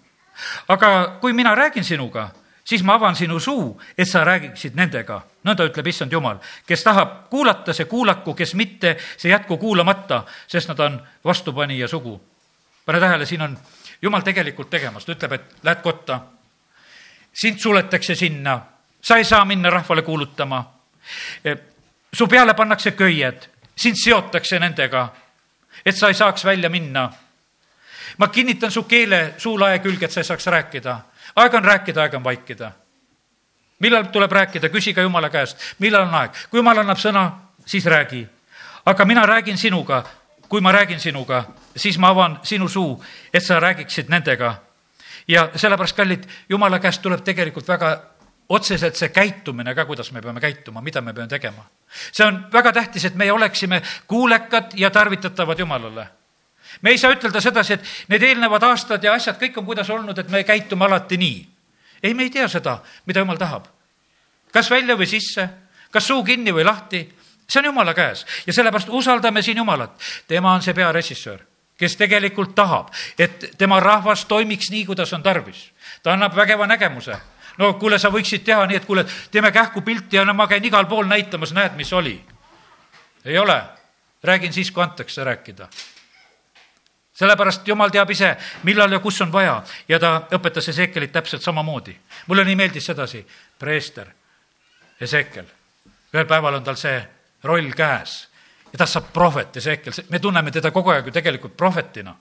[0.69, 2.31] aga kui mina räägin sinuga,
[2.65, 5.23] siis ma avan sinu suu, et sa räägiksid nendega.
[5.45, 10.69] nõnda ütleb issand Jumal, kes tahab kuulata, see kuulaku, kes mitte, see jätku kuulamata, sest
[10.69, 12.21] nad on vastupanija sugu.
[12.87, 13.59] pane tähele, siin on
[14.03, 16.21] jumal tegelikult tegemas, ta ütleb, et lähed kotta,
[17.33, 18.59] sind suletakse sinna,
[19.01, 20.65] sa ei saa minna rahvale kuulutama.
[22.13, 25.09] su peale pannakse köied, sind seotakse nendega,
[25.87, 27.11] et sa ei saaks välja minna.
[28.19, 30.99] ma kinnitan su keele suulae külge, et sa ei saaks rääkida.
[31.37, 32.73] aeg on rääkida, aeg on vaikida.
[33.79, 36.31] millal tuleb rääkida, küsi ka jumala käest, millal on aeg.
[36.51, 37.31] kui jumal annab sõna,
[37.67, 38.27] siis räägi.
[38.87, 40.05] aga mina räägin sinuga,
[40.49, 41.45] kui ma räägin sinuga,
[41.77, 44.55] siis ma avan sinu suu, et sa räägiksid nendega.
[45.29, 48.01] ja sellepärast, kallid, jumala käest tuleb tegelikult väga
[48.49, 51.65] otseselt see käitumine ka, kuidas me peame käituma, mida me peame tegema.
[52.13, 56.09] see on väga tähtis, et meie oleksime kuulekad ja tarvitatavad Jumalale.
[56.83, 60.19] me ei saa ütelda sedasi, et need eelnevad aastad ja asjad kõik on kuidas olnud,
[60.19, 61.49] et me käitume alati nii.
[62.03, 63.67] ei, me ei tea seda, mida Jumal tahab.
[64.53, 65.49] kas välja või sisse,
[65.91, 67.18] kas suu kinni või lahti,
[67.49, 70.01] see on Jumala käes ja sellepärast usaldame siin Jumalat.
[70.29, 71.41] tema on see pearežissöör
[71.79, 75.71] kes tegelikult tahab, et tema rahvas toimiks nii, kuidas on tarvis.
[76.03, 77.17] ta annab vägeva nägemuse.
[77.59, 80.65] no kuule, sa võiksid teha nii, et kuule, teeme kähku pilti ja no ma käin
[80.65, 82.25] igal pool näitamas, näed, mis oli.
[83.25, 83.63] ei ole.
[84.23, 85.69] räägin siis, kui antakse rääkida
[87.19, 91.97] sellepärast jumal teab ise, millal ja kus on vaja ja ta õpetas Ezekelit täpselt samamoodi.
[92.27, 93.27] mulle nii meeldis sedasi,
[93.59, 94.07] preester,
[95.01, 95.45] Ezekel,
[96.15, 98.29] ühel päeval on tal see roll käes
[98.73, 102.15] ja tast saab prohvet, Ezekiel, me tunneme teda kogu aeg ju tegelikult prohvetina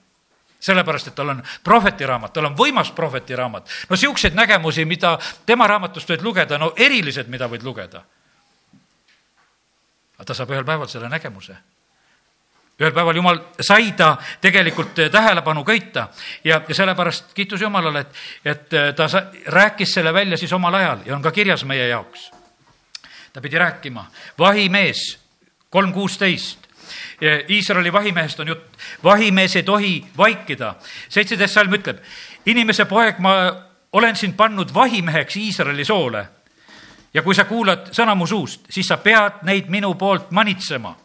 [0.60, 3.70] sellepärast, et tal on prohvetiraamat, tal on võimas prohvetiraamat.
[3.90, 8.04] no siukseid nägemusi, mida tema raamatust võid lugeda, no erilised, mida võid lugeda.
[10.18, 11.58] aga ta saab ühel päeval selle nägemuse.
[12.80, 16.08] ühel päeval jumal sai ta tegelikult tähelepanu köita
[16.44, 21.00] ja, ja sellepärast kiitus Jumalale, et, et ta sa, rääkis selle välja siis omal ajal
[21.06, 22.32] ja on ka kirjas meie jaoks.
[23.38, 24.06] Ta pidi rääkima,
[24.40, 25.20] vahimees
[25.70, 26.60] kolm kuusteist.
[27.50, 28.78] Iisraeli vahimehest on jutt.
[29.04, 30.76] vahimees ei tohi vaikida.
[31.10, 31.98] seitseteist salm ütleb,
[32.46, 33.34] inimese poeg, ma
[33.94, 36.28] olen sind pannud vahimeheks Iisraeli soole.
[37.14, 40.96] ja kui sa kuulad sõna mu suust, siis sa pead neid minu poolt manitsema.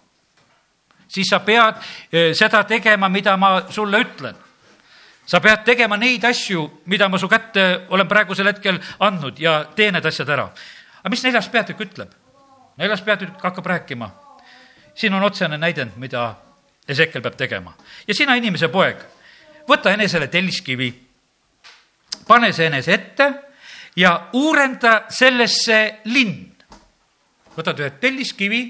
[1.08, 1.74] siis sa pead
[2.12, 4.34] eh, seda tegema, mida ma sulle ütlen
[5.26, 9.92] sa pead tegema neid asju, mida ma su kätte olen praegusel hetkel andnud ja tee
[9.92, 10.48] need asjad ära.
[11.02, 12.21] aga mis neljas peatükk ütleb?
[12.82, 14.10] Neljas peatükk hakkab rääkima
[14.94, 16.34] siin on otsene näidend, mida
[16.88, 17.74] Ezekiel peab tegema.
[18.08, 18.98] ja sina, inimese poeg,
[19.68, 20.90] võta enesele telliskivi,
[22.26, 23.28] pane see enese ette
[23.96, 26.52] ja uurenda sellesse linn.
[27.56, 28.62] võtad ühe telliskivi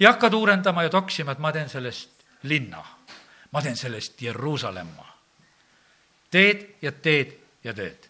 [0.00, 2.10] ja hakkad uurendama ja toksima, et ma teen sellest
[2.42, 2.84] linna.
[3.52, 5.06] ma teen sellest Jeruusalemma.
[6.30, 8.08] teed ja teed ja teed.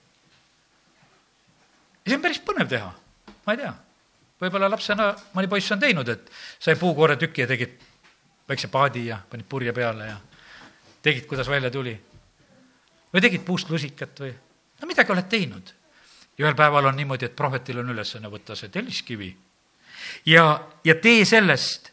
[2.05, 2.95] ja see on päris põnev teha,
[3.47, 3.86] ma ei tea
[4.40, 7.79] võib-olla lapsena mõni poiss on teinud, et sai puukooretüki ja tegid
[8.49, 10.16] väikse paadi ja panid purje peale ja
[11.03, 11.96] tegid, kuidas välja tuli.
[13.14, 14.35] või tegid puust lusikat või,
[14.81, 15.72] no midagi oled teinud.
[16.38, 19.37] ja ühel päeval on niimoodi, et prohvetil on ülesanne võtta see telliskivi
[20.27, 21.90] ja, ja tee sellest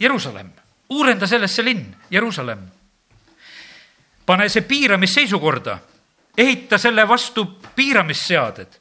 [0.00, 0.50] Jeruusalemm,
[0.90, 2.68] uurenda sellesse linn, Jeruusalemm.
[4.26, 5.78] pane see piiramisseisukorda,
[6.36, 8.78] ehita selle vastu piiramisseaded,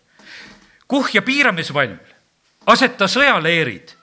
[0.88, 1.96] kuhja piiramisvall
[2.68, 3.94] aseta sõjaleerid,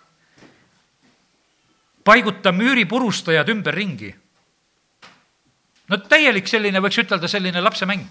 [2.05, 4.15] paiguta müüripurustajad ümberringi.
[5.89, 8.09] no täielik selline, võiks ütelda, selline lapsemäng.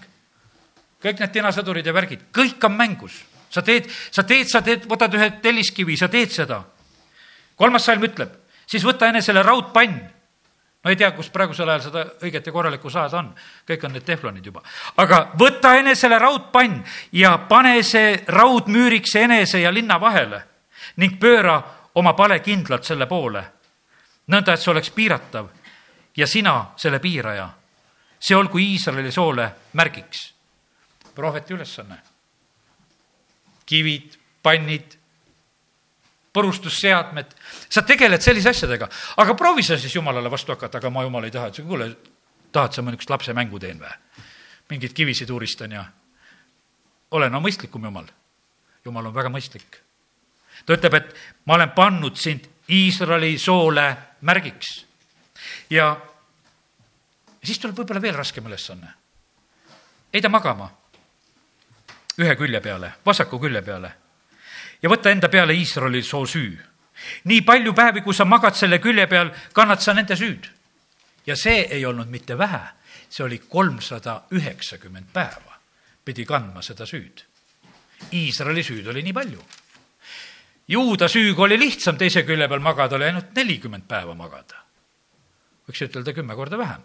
[1.02, 3.24] kõik need tinasõdurid ja värgid, kõik on mängus.
[3.50, 6.64] sa teed, sa teed, sa teed, võtad ühe telliskivi, sa teed seda.
[7.56, 8.30] kolmas salm ütleb,
[8.66, 10.13] siis võta enesele raudpann
[10.84, 13.30] ma ei tea, kus praegusel ajal seda õiget ja korralikku saada on,
[13.68, 14.62] kõik on need teflonid juba.
[14.96, 20.42] aga võta enesele raudpann ja pane see raudmüüriks enese ja linna vahele
[20.96, 21.56] ning pööra
[21.94, 23.44] oma pale kindlalt selle poole,
[24.28, 25.48] nõnda et see oleks piiratav
[26.16, 27.48] ja sina selle piiraja.
[28.20, 30.34] see olgu Iisraeli soole märgiks.
[31.14, 31.96] prohveti ülesanne.
[33.66, 34.98] kivid, pannid,
[36.34, 37.30] purustusseadmed,
[37.70, 38.88] sa tegeled sellise asjadega,
[39.22, 41.88] aga proovi sa siis jumalale vastu hakata, aga ma jumal ei taha, et kuule,
[42.52, 43.92] tahad sa ma niisugust lapsemängu teen või?
[44.70, 45.84] mingeid kivisid uuristan ja
[47.14, 48.06] ole no mõistlikum jumal.
[48.84, 49.78] jumal on väga mõistlik.
[50.66, 51.14] ta ütleb, et
[51.46, 54.86] ma olen pannud sind Iisraeli soole märgiks
[55.70, 55.96] ja
[57.44, 58.94] siis tuleb võib-olla veel raskem ülesanne.
[60.12, 60.70] heida magama
[62.18, 64.03] ühe külje peale, vasaku külje peale
[64.84, 66.58] ja võta enda peale Iisraeli soo süü.
[67.24, 70.46] nii palju päevi, kui sa magad selle külje peal, kannad sa nende süüd.
[71.26, 72.60] ja see ei olnud mitte vähe,
[73.08, 75.58] see oli kolmsada üheksakümmend päeva
[76.04, 77.24] pidi kandma seda süüd.
[78.12, 79.40] Iisraeli süüd oli nii palju.
[80.68, 84.64] Juuda süüga oli lihtsam teise külje peal magada, oli ainult nelikümmend päeva magada
[85.68, 86.82] võiks ütelda kümme korda vähem.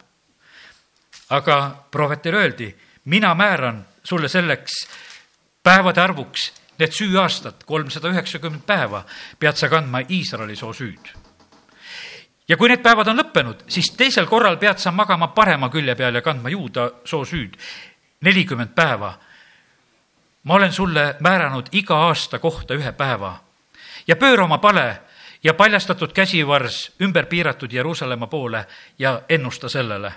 [1.29, 4.87] aga prohvetile öeldi, mina määran sulle selleks
[5.63, 9.03] päevade arvuks need süüaastad, kolmsada üheksakümmend päeva,
[9.39, 11.11] pead sa kandma Iisraeli soo süüd.
[12.47, 16.15] ja kui need päevad on lõppenud, siis teisel korral pead sa magama parema külje peal
[16.15, 17.57] ja kandma juuda soo süüd,
[18.21, 19.17] nelikümmend päeva.
[20.43, 23.49] ma olen sulle määranud iga aasta kohta ühe päeva
[24.07, 25.01] ja pööra oma pale
[25.43, 28.65] ja paljastatud käsivars ümber piiratud Jeruusalemma poole
[28.99, 30.13] ja ennusta sellele.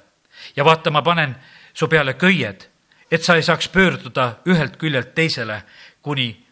[0.56, 1.36] ja vaata, ma panen
[1.74, 2.68] su peale köied,
[3.10, 5.62] et sa ei saaks pöörduda ühelt küljelt teisele,
[6.02, 6.46] kuni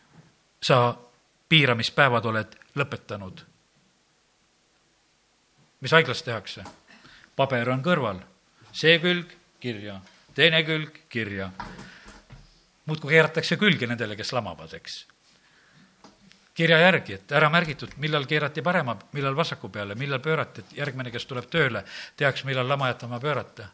[0.62, 0.94] sa
[1.49, 3.44] piiramispäevad oled lõpetanud.
[5.81, 6.64] mis haiglas tehakse?
[7.37, 8.20] paber on kõrval,
[8.73, 10.01] see külg kirja,
[10.35, 11.51] teine külg kirja.
[12.87, 15.07] muudkui keeratakse külge nendele, kes lamavad, eks
[16.61, 21.11] kirja järgi, et ära märgitud, millal keerati parema, millal vasaku peale, millal pöörati, et järgmine,
[21.11, 21.85] kes tuleb tööle,
[22.20, 23.70] teaks, millal lamajat oma pöörata.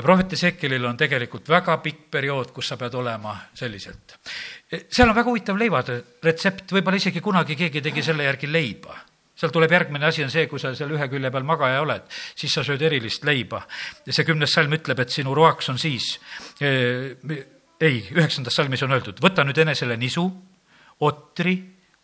[0.00, 4.16] Ja prohvet Ezekielil on tegelikult väga pikk periood, kus sa pead olema selliselt.
[4.88, 8.96] seal on väga huvitav leivade retsept, võib-olla isegi kunagi keegi tegi selle järgi leiba
[9.40, 12.04] seal tuleb järgmine asi on see, kui sa seal ühe külje peal magaja oled,
[12.36, 13.62] siis sa sööd erilist leiba.
[14.06, 16.12] ja see kümnes salm ütleb, et sinu roaks on siis
[16.60, 17.16] eh,
[17.80, 20.26] ei, üheksandas salmis on öeldud, võta nüüd enesele nisu
[21.00, 21.56] otri,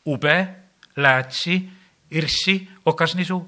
[0.09, 0.37] ube,
[0.97, 1.59] läätsi,
[2.17, 2.57] irssi,
[2.89, 3.41] okasnisu,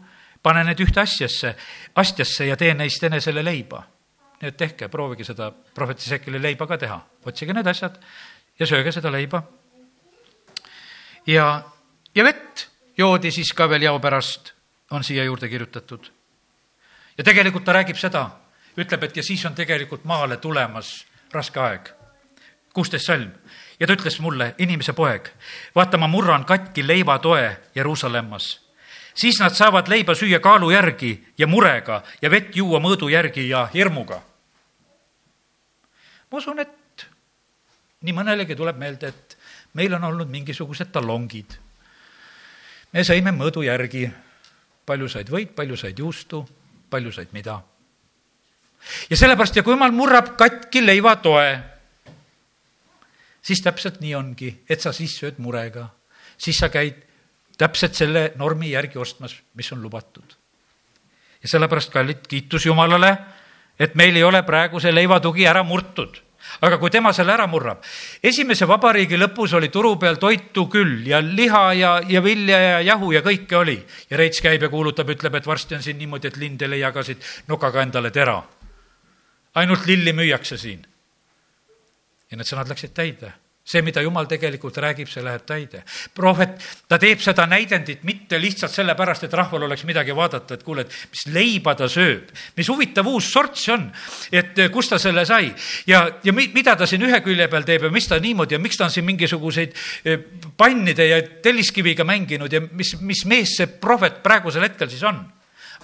[0.42, 1.54] pane need ühte asjasse,
[1.96, 3.80] astjasse ja tee neist enesele leiba.
[4.40, 7.98] Nii et tehke, proovige seda prohvet Isekeli leiba ka teha, otsige need asjad
[8.58, 9.42] ja sööge seda leiba.
[11.26, 11.62] ja,
[12.14, 14.52] ja vett joodi siis ka veel jao pärast,
[14.90, 16.10] on siia juurde kirjutatud.
[17.18, 18.30] ja tegelikult ta räägib seda,
[18.78, 21.90] ütleb, et ja siis on tegelikult maale tulemas raske aeg.
[22.74, 23.30] kuusteist salm
[23.80, 25.28] ja ta ütles mulle, inimese poeg,
[25.74, 28.67] vaata, ma murran katki leivatoe Jeruusalemmas.
[29.18, 33.66] Siis nad saavad leiba süüa kaalu järgi ja murega ja vett juua mõõdu järgi ja
[33.74, 34.22] hirmuga.
[36.30, 37.06] ma usun, et
[38.02, 39.38] nii mõnelegi tuleb meelde, et
[39.74, 41.58] meil on olnud mingisugused talongid.
[42.92, 44.10] me sõime mõõdu järgi,
[44.86, 46.46] palju said võit, palju said juustu,
[46.90, 47.62] palju said mida.
[49.10, 51.78] ja sellepärast, ja kui jumal murrab katki leivatoe
[53.42, 55.88] siis täpselt nii ongi, et sa siis sööd murega,
[56.38, 57.07] siis sa käid
[57.58, 60.36] täpselt selle normi järgi ostmas, mis on lubatud.
[61.42, 63.16] ja sellepärast, kallid, kiitus Jumalale,
[63.78, 66.22] et meil ei ole praegu see leivatugi ära murtud
[66.60, 67.82] aga kui tema selle ära murrab,
[68.22, 73.12] esimese vabariigi lõpus oli turu peal toitu küll ja liha ja, ja vilja ja jahu
[73.12, 73.78] ja kõike oli.
[74.10, 76.92] ja Reits käib ja kuulutab, ütleb, et varsti on siin niimoodi, et lind ei leia
[76.92, 78.40] ka siit nukaga endale tera.
[79.54, 80.86] ainult lilli müüakse siin
[82.30, 83.32] ja need sõnad läksid täide
[83.68, 85.82] see, mida jumal tegelikult räägib, see läheb täide.
[86.14, 86.56] prohvet,
[86.88, 90.94] ta teeb seda näidendit mitte lihtsalt sellepärast, et rahval oleks midagi vaadata, et kuule, et
[91.12, 92.32] mis leiba ta sööb.
[92.56, 93.88] mis huvitav uus sort see on,
[94.32, 95.50] et eh, kust ta selle sai
[95.86, 98.62] ja, ja mi, mida ta siin ühe külje peal teeb ja mis ta niimoodi ja
[98.62, 100.22] miks ta on siin mingisuguseid eh,
[100.56, 105.20] pannide ja telliskiviga mänginud ja mis, mis mees see prohvet praegusel hetkel siis on.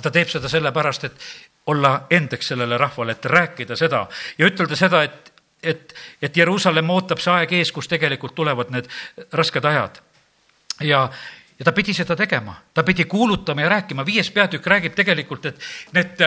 [0.02, 1.28] ta teeb seda sellepärast, et
[1.70, 4.06] olla endeks sellele rahvale, et rääkida seda
[4.38, 5.33] ja ütelda seda, et
[5.64, 8.90] et, et Jeruusalemm ootab see aeg ees, kus tegelikult tulevad need
[9.32, 10.00] rasked ajad.
[10.80, 11.08] ja,
[11.58, 15.60] ja ta pidi seda tegema, ta pidi kuulutama ja rääkima, viies peatükk räägib tegelikult, et
[15.92, 16.24] need,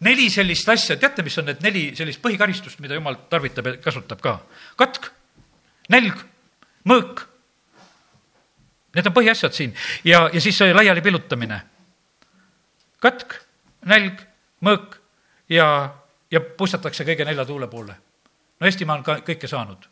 [0.00, 4.22] neli sellist asja, teate, mis on need neli sellist põhikaristust, mida jumal tarvitab ja kasutab
[4.22, 4.38] ka?
[4.78, 5.10] katk,
[5.92, 6.20] nälg,
[6.88, 7.24] mõõk.
[8.96, 11.60] Need on põhiasjad siin ja, ja siis laiali pillutamine.
[13.00, 13.34] katk,
[13.86, 14.22] nälg,
[14.64, 14.98] mõõk
[15.48, 15.94] ja,
[16.30, 17.96] ja puistatakse kõige nelja tuule poole.
[18.60, 19.88] No Eestimaa on ka kõike saanud.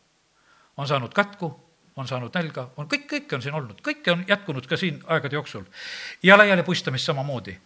[0.77, 1.49] on saanud katku,
[1.97, 5.37] on saanud nälga, on kõik, kõike on siin olnud, kõike on jätkunud ka siin aegade
[5.37, 5.65] jooksul.
[6.23, 7.59] ja laiali puistamist samamoodi.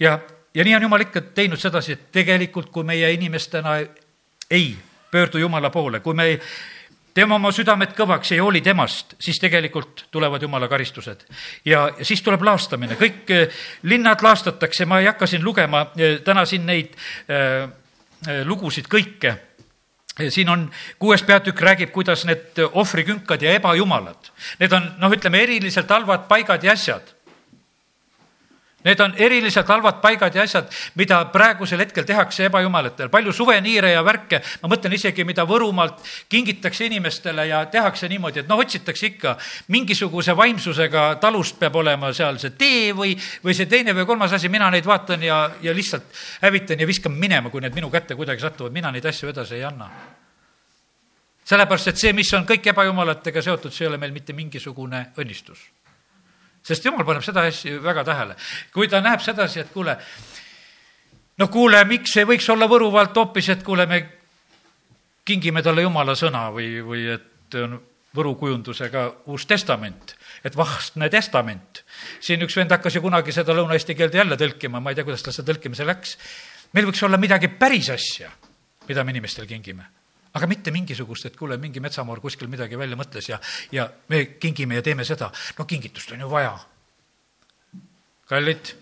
[0.00, 0.18] ja
[0.54, 3.76] ja nii on Jumal ikka teinud sedasi, et tegelikult, kui meie inimestena
[4.50, 4.76] ei
[5.10, 6.40] pöördu Jumala poole, kui me ei
[7.16, 11.24] teeme oma südamed kõvaks, ei hooli temast, siis tegelikult tulevad jumala karistused.
[11.64, 13.48] ja siis tuleb laastamine, kõik eh,
[13.88, 16.96] linnad laastatakse, ma ei hakka siin lugema eh, täna siin neid
[17.30, 17.68] äh,
[18.44, 19.36] lugusid kõike.
[20.28, 25.90] Siin on, kuues peatükk räägib, kuidas need ohvrikünkad ja ebajumalad, need on noh, ütleme eriliselt
[25.90, 27.15] halvad paigad ja asjad
[28.86, 33.08] Need on eriliselt halvad paigad ja asjad, mida praegusel hetkel tehakse ebajumalatel.
[33.10, 38.48] palju suveniire ja värke, ma mõtlen isegi, mida Võrumaalt kingitakse inimestele ja tehakse niimoodi, et
[38.48, 39.36] noh, otsitakse ikka
[39.74, 44.48] mingisuguse vaimsusega talust peab olema seal see tee või, või see teine või kolmas asi,
[44.48, 46.06] mina neid vaatan ja, ja lihtsalt
[46.44, 49.64] hävitan ja viskan minema, kui need minu kätte kuidagi satuvad, mina neid asju edasi ei
[49.66, 49.90] anna.
[51.46, 55.66] Sellepärast, et see, mis on kõik ebajumalatega seotud, see ei ole meil mitte mingisugune õnnistus
[56.66, 58.36] sest jumal paneb seda asja väga tähele.
[58.74, 59.96] kui ta näeb sedasi, et kuule,
[61.38, 64.02] no kuule, miks ei võiks olla Võrumaalt hoopis, et kuule, me
[65.26, 67.78] kingime talle jumala sõna või, või et on
[68.16, 71.82] Võru kujundusega Uus Testament, et vastne testament.
[72.20, 75.22] siin üks vend hakkas ju kunagi seda lõuna-eesti keelde jälle tõlkima, ma ei tea, kuidas
[75.22, 76.16] tal see tõlkimise läks.
[76.72, 78.30] meil võiks olla midagi päris asja,
[78.88, 79.95] mida me inimestele kingime
[80.36, 83.38] aga mitte mingisugust, et kuule, mingi metsamoor kuskil midagi välja mõtles ja,
[83.72, 85.30] ja me kingime ja teeme seda.
[85.58, 86.56] no kingitust on ju vaja.
[88.26, 88.74] kallid,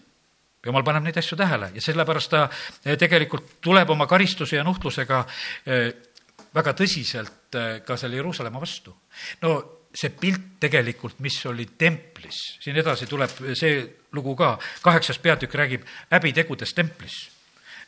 [0.65, 5.25] jumal paneb neid asju tähele ja sellepärast ta eh, tegelikult tuleb oma karistuse ja nuhtlusega
[5.67, 5.89] eh,
[6.55, 8.95] väga tõsiselt eh, ka selle Jeruusalemma vastu.
[9.43, 9.55] no
[9.95, 13.77] see pilt tegelikult, mis oli templis, siin edasi tuleb see
[14.17, 17.21] lugu ka, kaheksas peatükk räägib häbitegudest templis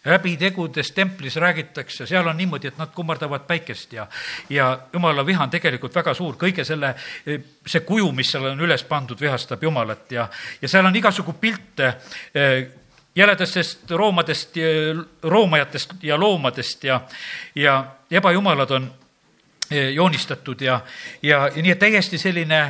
[0.06, 4.06] häbitegudes templis räägitakse, seal on niimoodi, et nad kummardavad päikest ja,
[4.50, 6.94] ja jumala viha on tegelikult väga suur, kõige selle,
[7.66, 10.28] see kuju, mis seal on üles pandud, vihastab Jumalat ja,
[10.62, 11.92] ja seal on igasugu pilte
[12.34, 12.68] eh,
[13.16, 14.58] jäledastest roomadest,
[15.22, 17.00] roomajatest ja loomadest ja,
[17.54, 17.78] ja
[18.10, 18.90] ebajumalad on
[19.70, 20.80] eh, joonistatud ja,
[21.22, 22.60] ja, ja nii et täiesti selline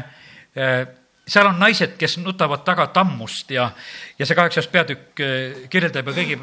[0.57, 0.87] eh,
[1.29, 3.71] seal on naised, kes nutavad taga tammust ja,
[4.19, 5.25] ja see kaheksas peatükk
[5.71, 6.39] kirjeldab ja kõigi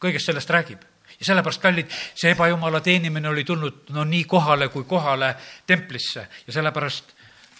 [0.00, 0.82] kõigest sellest räägib.
[1.18, 5.34] ja sellepärast, kallid, see ebajumala teenimine oli tulnud no nii kohale kui kohale
[5.66, 7.14] templisse ja sellepärast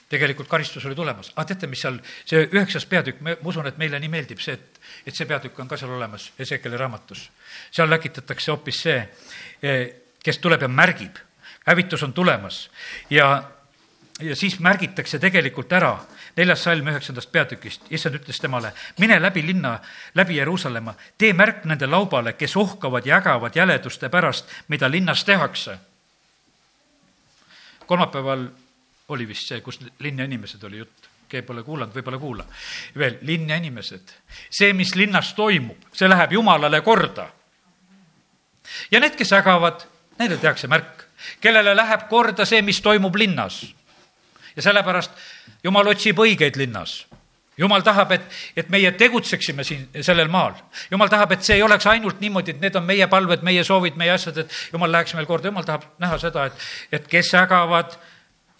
[0.09, 1.33] tegelikult karistus oli tulemas.
[1.37, 4.81] aga teate, mis seal, see üheksas peatükk, ma usun, et meile nii meeldib see, et,
[5.07, 7.29] et see peatükk on ka seal olemas, Ezekeli raamatus.
[7.71, 8.99] seal läkitatakse hoopis see,
[9.63, 9.85] eh,
[10.25, 11.19] kes tuleb ja märgib,
[11.67, 12.69] hävitus on tulemas
[13.11, 13.29] ja,
[14.21, 15.93] ja siis märgitakse tegelikult ära
[16.37, 19.79] neljas salm üheksandast peatükist, issand ütles temale, mine läbi linna,
[20.15, 25.79] läbi Jeruusalemma, tee märk nende laubale, kes ohkavad ja ägavad jäleduste pärast, mida linnas tehakse.
[27.87, 28.49] kolmapäeval
[29.09, 32.45] oli vist see, kus linna inimesed oli jutt keegi pole kuulanud, võib-olla kuula.
[32.99, 34.15] veel, linn ja inimesed.
[34.51, 37.29] see, mis linnas toimub, see läheb jumalale korda.
[38.91, 39.85] ja need, kes ägavad,
[40.19, 41.05] neile tehakse märk.
[41.41, 43.75] kellele läheb korda see, mis toimub linnas.
[44.59, 45.15] Ja sellepärast
[45.65, 47.05] jumal otsib õigeid linnas
[47.59, 50.55] jumal tahab, et, et meie tegutseksime siin sellel maal.
[50.91, 53.99] jumal tahab, et see ei oleks ainult niimoodi, et need on meie palved, meie soovid,
[53.99, 57.99] meie asjad, et jumal läheks meil korda, jumal tahab näha seda, et, et kes ägavad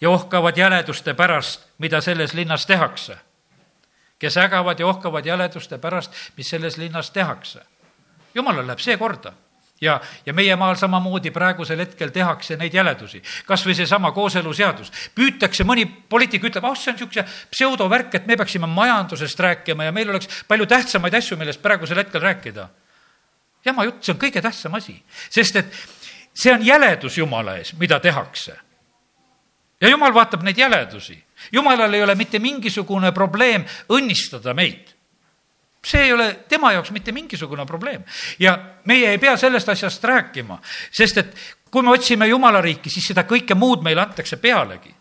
[0.01, 3.17] ja ohkavad jäleduste pärast, mida selles linnas tehakse.
[4.19, 7.59] kes ägavad ja ohkavad jäleduste pärast, mis selles linnas tehakse.
[8.35, 9.33] jumalal läheb see korda
[9.81, 13.21] ja, ja meie maal samamoodi praegusel hetkel tehakse neid jäledusi.
[13.45, 14.91] kas või seesama kooseluseadus.
[15.15, 19.91] püütakse, mõni poliitik ütleb, ah see on niisugune pseudovärk, et me peaksime majandusest rääkima ja
[19.91, 22.69] meil oleks palju tähtsamaid asju, millest praegusel hetkel rääkida.
[23.65, 25.73] jama jutt, see on kõige tähtsam asi, sest et
[26.33, 28.55] see on jäledus Jumala ees, mida tehakse.
[29.81, 31.23] ja Jumal vaatab neid jäledusi.
[31.51, 34.98] Jumalal ei ole mitte mingisugune probleem õnnistada meid
[35.85, 38.03] see ei ole tema jaoks mitte mingisugune probleem.
[38.39, 40.59] ja meie ei pea sellest asjast rääkima,
[40.91, 41.35] sest et
[41.71, 44.95] kui me otsime Jumala riiki, siis seda kõike muud meile antakse pealegi.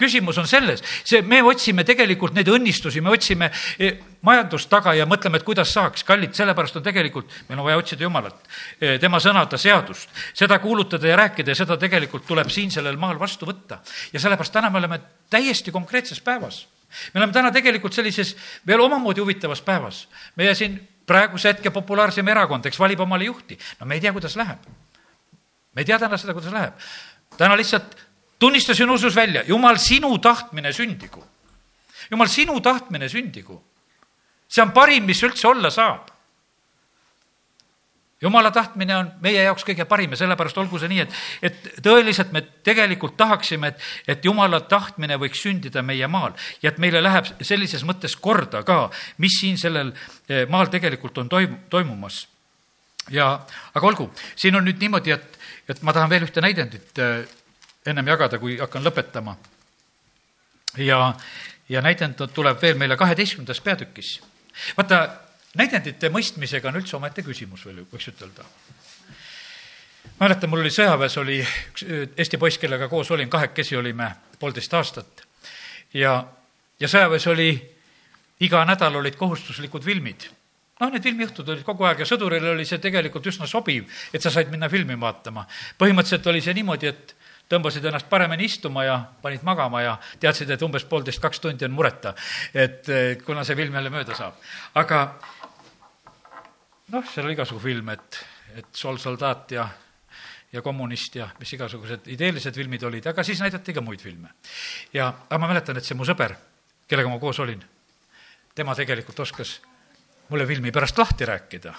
[0.00, 3.90] küsimus on selles, see, me otsime tegelikult neid õnnistusi, me otsime e,
[4.24, 8.06] majandust taga ja mõtleme, et kuidas saaks, kallid, sellepärast on tegelikult, meil on vaja otsida
[8.06, 8.48] Jumalat,
[8.80, 12.96] e, tema sõna, ta seadust, seda kuulutada ja rääkida ja seda tegelikult tuleb siin sellel
[12.96, 13.82] maal vastu võtta.
[14.12, 16.64] ja sellepärast täna me oleme täiesti konkreetses päevas
[17.14, 18.36] me oleme täna tegelikult sellises
[18.66, 20.08] veel omamoodi huvitavas päevas.
[20.36, 23.58] meie siin praeguse hetke populaarsem erakond, eks valib omale juhti.
[23.80, 24.58] no me ei tea, kuidas läheb.
[25.74, 26.74] me ei tea täna seda, kuidas läheb.
[27.36, 27.96] täna lihtsalt
[28.38, 31.24] tunnistasin usus välja, jumal, sinu tahtmine sündigu.
[32.10, 33.64] jumal, sinu tahtmine sündigu.
[34.48, 36.19] see on parim, mis üldse olla saab
[38.22, 41.14] jumala tahtmine on meie jaoks kõige parim ja sellepärast olgu see nii, et,
[41.48, 46.80] et tõeliselt me tegelikult tahaksime, et, et jumala tahtmine võiks sündida meie maal ja et
[46.82, 48.82] meile läheb sellises mõttes korda ka,
[49.18, 49.94] mis siin sellel
[50.28, 52.26] eh, maal tegelikult on toim-, toimumas.
[53.10, 53.32] ja,
[53.74, 57.24] aga olgu, siin on nüüd niimoodi, et, et ma tahan veel ühte näidendit eh,
[57.86, 59.36] ennem jagada, kui hakkan lõpetama.
[60.76, 61.14] ja,
[61.68, 64.20] ja näidend tuleb veel meile kaheteistkümnendas peatükis.
[64.76, 68.44] vaata näidendite mõistmisega on üldse omaette küsimus veel, võiks ütelda.
[70.20, 71.86] mäletan, mul oli sõjaväes oli üks
[72.16, 75.24] Eesti poiss, kellega koos olin, kahekesi olime poolteist aastat
[75.94, 76.24] ja,
[76.80, 77.50] ja sõjaväes oli,
[78.40, 80.28] iga nädal olid kohustuslikud filmid
[80.80, 84.30] noh, need filmiõhtud olid kogu aeg ja sõdurile oli see tegelikult üsna sobiv, et sa
[84.32, 85.46] said minna filmi vaatama.
[85.78, 87.16] põhimõtteliselt oli see niimoodi, et
[87.50, 91.74] tõmbasid ennast paremini istuma ja panid magama ja teadsid, et umbes poolteist, kaks tundi on
[91.74, 92.14] mureta,
[92.54, 92.86] et
[93.26, 94.38] kuna see film jälle mööda saab.
[94.74, 95.02] aga
[96.90, 98.18] noh, seal oli igasugu filme, et,
[98.60, 99.66] et Sool soldaat ja,
[100.52, 104.32] ja kommunist ja mis igasugused ideelised filmid olid, aga siis näidati ka muid filme.
[104.94, 106.34] ja, aga ma mäletan, et see mu sõber,
[106.90, 107.62] kellega ma koos olin,
[108.54, 109.58] tema tegelikult oskas
[110.30, 111.74] mulle filmi pärast lahti rääkida.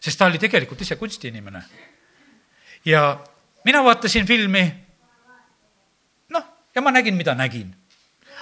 [0.00, 1.62] sest ta oli tegelikult ise kunstiinimene.
[2.84, 3.24] ja
[3.64, 4.64] mina vaatasin filmi,
[6.28, 6.44] noh,
[6.74, 7.74] ja ma nägin, mida nägin.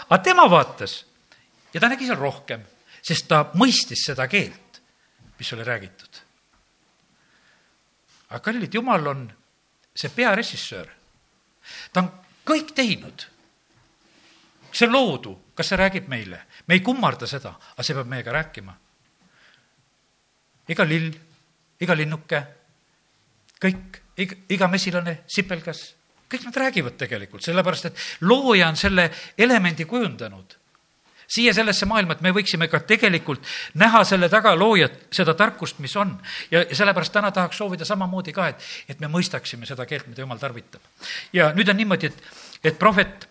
[0.09, 1.05] aga tema vaatas
[1.75, 2.65] ja ta nägi seal rohkem,
[3.03, 4.68] sest ta mõistis seda keelt
[5.39, 6.21] mis oli räägitud.
[8.29, 9.33] aga kallid, Jumal on
[9.97, 10.89] see pearežissöör.
[11.93, 12.11] ta on
[12.45, 13.27] kõik teinud.
[14.73, 16.45] see loodu, kas see räägib meile?
[16.67, 18.75] me ei kummarda seda, aga see peab meiega rääkima.
[20.69, 21.13] iga lill,
[21.81, 22.43] iga linnuke,
[23.61, 25.95] kõik, iga, iga mesilane, sipelgas,
[26.29, 30.58] kõik nad räägivad tegelikult, sellepärast et looja on selle elemendi kujundanud
[31.29, 33.45] siia sellesse maailma, et me võiksime ka tegelikult
[33.79, 36.15] näha selle taga loojat, seda tarkust, mis on.
[36.51, 40.41] ja, sellepärast täna tahaks soovida samamoodi ka, et, et me mõistaksime seda keelt, mida jumal
[40.41, 40.81] tarvitab.
[41.33, 42.23] ja nüüd on niimoodi, et,
[42.73, 43.29] et prohvet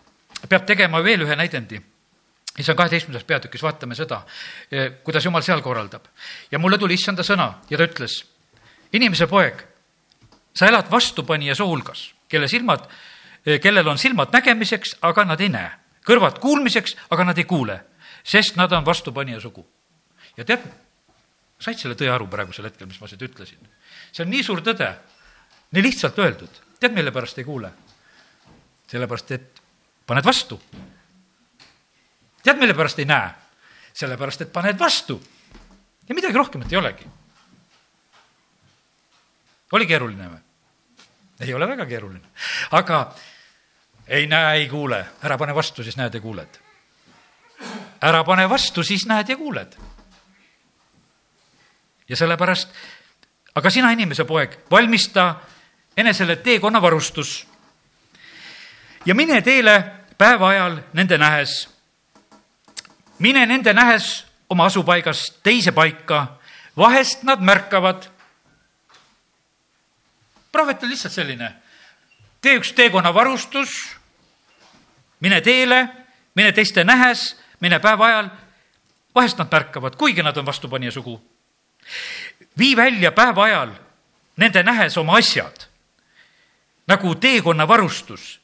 [0.50, 1.82] peab tegema veel ühe näidendi
[2.58, 4.22] ja see on kaheteistkümnendas peatükis, vaatame seda,
[4.72, 6.06] eh, kuidas jumal seal korraldab.
[6.52, 8.24] ja mulle tuli issanda sõna ja ta ütles,
[8.94, 9.66] inimese poeg,
[10.54, 12.86] sa elad vastupanija soo hulgas, kelle silmad,
[13.46, 17.78] eh, kellel on silmad nägemiseks, aga nad ei näe kõrvad kuulmiseks, aga nad ei kuule,
[18.24, 19.66] sest nad on vastupanija sugu.
[20.38, 20.64] ja tead,
[21.60, 23.60] said selle tõe aru praegusel hetkel, mis ma seda ütlesin?
[24.12, 24.90] see on nii suur tõde,
[25.76, 26.62] nii lihtsalt öeldud.
[26.80, 27.72] tead, mille pärast ei kuule?
[28.88, 29.62] sellepärast, et
[30.08, 30.60] paned vastu.
[32.44, 33.32] tead, mille pärast ei näe?
[33.94, 35.22] sellepärast, et paned vastu.
[36.08, 37.08] ja midagi rohkemat ei olegi.
[39.72, 40.44] oli keeruline või?
[41.44, 42.30] ei ole väga keeruline,
[42.72, 43.02] aga
[44.08, 46.58] ei näe, ei kuule, ära pane vastu, siis näed ja kuuled.
[48.02, 49.76] ära pane vastu, siis näed ja kuuled.
[52.10, 52.70] ja sellepärast,
[53.56, 55.36] aga sina, inimese poeg, valmista
[55.98, 57.48] enesele teekonnavarustus
[59.06, 61.70] ja mine teele päeva ajal nende nähes.
[63.20, 66.38] mine nende nähes oma asupaigast teise paika,
[66.78, 68.08] vahest nad märkavad.
[70.52, 71.54] prohvet on lihtsalt selline,
[72.42, 73.97] tee üks teekonnavarustus
[75.20, 75.88] mine teele,
[76.36, 78.30] mine teiste nähes, mine päeva ajal.
[79.16, 81.22] vahest nad märkavad, kuigi nad on vastupanija sugu.
[82.58, 83.72] vii välja päeva ajal
[84.38, 85.68] nende nähes oma asjad
[86.88, 88.40] nagu teekonna varustus.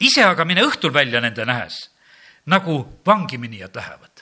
[0.00, 1.90] ise aga mine õhtul välja nende nähes,
[2.46, 4.13] nagu vangi minijad lähevad.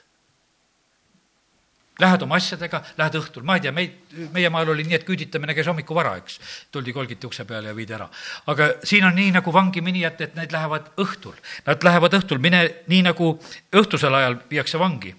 [2.00, 5.52] Lähed oma asjadega, lähed õhtul, ma ei tea, meid, meie maal oli nii, et küüditamine
[5.52, 6.38] käis hommikul vara, eks.
[6.72, 8.08] tuldi, kolgiti ukse peale ja viidi ära.
[8.48, 11.36] aga siin on nii nagu vangi minijad, et need lähevad õhtul.
[11.66, 13.34] Nad lähevad õhtul, mine nii nagu
[13.76, 15.14] õhtusel ajal viiakse vangi.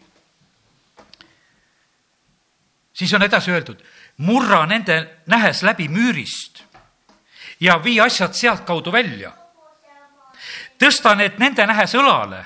[2.93, 3.77] siis on edasi öeldud,
[4.17, 6.63] murra nende nähes läbi müürist
[7.59, 9.31] ja vii asjad sealtkaudu välja.
[10.79, 12.45] tõsta need nende nähes õlale,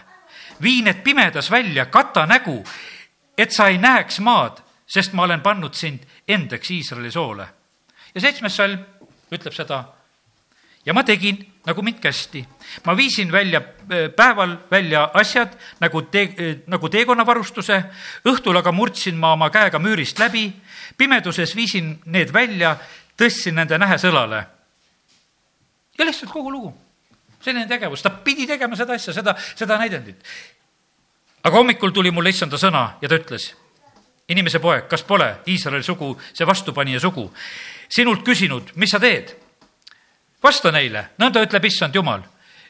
[0.62, 2.64] vii need pimedas välja, kata nägu
[3.38, 7.48] et sa ei näeks maad, sest ma olen pannud sind endaks Iisraeli soole.
[8.16, 8.80] ja seitsmes salm
[9.32, 9.84] ütleb seda.
[10.86, 12.46] ja ma tegin, nagu mind kästi.
[12.86, 17.84] ma viisin välja äh, päeval välja asjad nagu tee, äh, nagu teekonnavarustuse,
[18.26, 20.52] õhtul aga murdsin ma oma käega müürist läbi,
[20.98, 22.78] pimeduses viisin need välja,
[23.18, 24.46] tõstsin nende nähes õlale.
[25.98, 26.74] ja lihtsalt kogu lugu
[27.42, 30.26] selline tegevus, ta pidi tegema seda asja, seda, seda näidendit
[31.48, 33.50] aga hommikul tuli mulle issanda sõna ja ta ütles,
[34.28, 37.30] inimese poeg, kas pole Iisraeli sugu see vastupanija sugu,
[37.90, 39.36] sinult küsinud, mis sa teed?
[40.44, 42.22] vasta neile, nõnda ütleb issand Jumal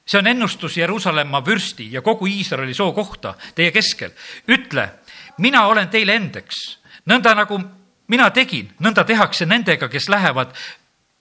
[0.08, 4.12] see on ennustus Jeruusalemma vürsti ja kogu Iisraeli soo kohta teie keskel.
[4.48, 4.90] ütle,
[5.38, 7.60] mina olen teile endeks, nõnda nagu
[8.08, 10.54] mina tegin, nõnda tehakse nendega, kes lähevad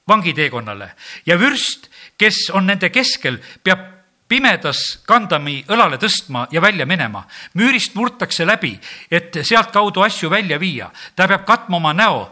[0.09, 0.93] vangiteekonnale
[1.27, 3.96] ja vürst, kes on nende keskel, peab
[4.29, 7.27] pimedas kandami õlale tõstma ja välja minema.
[7.55, 10.91] müürist murtakse läbi, et sealtkaudu asju välja viia.
[11.17, 12.31] ta peab katma oma näo,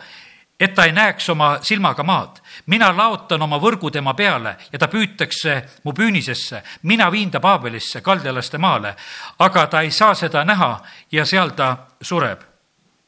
[0.61, 4.89] et ta ei näeks oma silmaga maad mina laotan oma võrgu tema peale ja ta
[4.89, 6.63] püütakse mu püünisesse.
[6.83, 8.95] mina viin ta Paabelisse, kaldjalaste maale,
[9.39, 10.81] aga ta ei saa seda näha
[11.13, 12.41] ja seal ta sureb.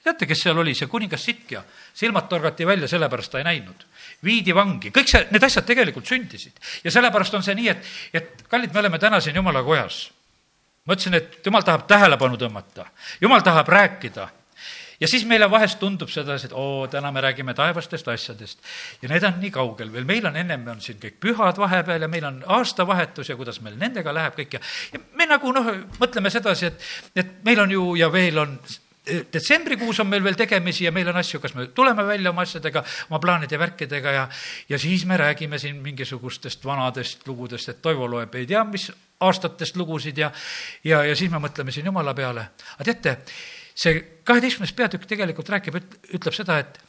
[0.02, 1.62] teate, kes seal oli, see kuningas Sitkia,
[1.94, 3.86] silmad torgati välja, sellepärast ta ei näinud
[4.24, 6.56] viidi vangi, kõik see, need asjad tegelikult sündisid.
[6.84, 10.06] Ja sellepärast on see nii, et, et kallid, me oleme täna siin jumala kojas.
[10.86, 12.86] ma ütlesin, et jumal tahab tähelepanu tõmmata,
[13.20, 14.28] jumal tahab rääkida.
[15.00, 18.62] Ja siis meile vahest tundub sedasi, et oo, täna me räägime taevastest asjadest.
[19.02, 22.08] Ja need on nii kaugel veel, meil on ennem on siin kõik pühad vahepeal ja
[22.08, 24.56] meil on aastavahetus ja kuidas meil nendega läheb kõik.
[24.56, 24.62] Ja,
[24.94, 25.68] ja me nagu noh,
[26.00, 28.56] mõtleme sedasi, et, et meil on ju ja veel on
[29.06, 32.82] detsembrikuus on meil veel tegemisi ja meil on asju, kas me tuleme välja oma asjadega,
[33.10, 34.28] oma plaanide värkidega ja,
[34.68, 38.88] ja siis me räägime siin mingisugustest vanadest lugudest, et Toivo loeb ei tea mis
[39.20, 40.30] aastatest lugusid ja,
[40.84, 42.48] ja, ja siis me mõtleme siin jumala peale.
[42.76, 43.16] aga teate,
[43.74, 45.78] see kaheteistkümnes peatükk tegelikult räägib,
[46.18, 46.80] ütleb seda, et,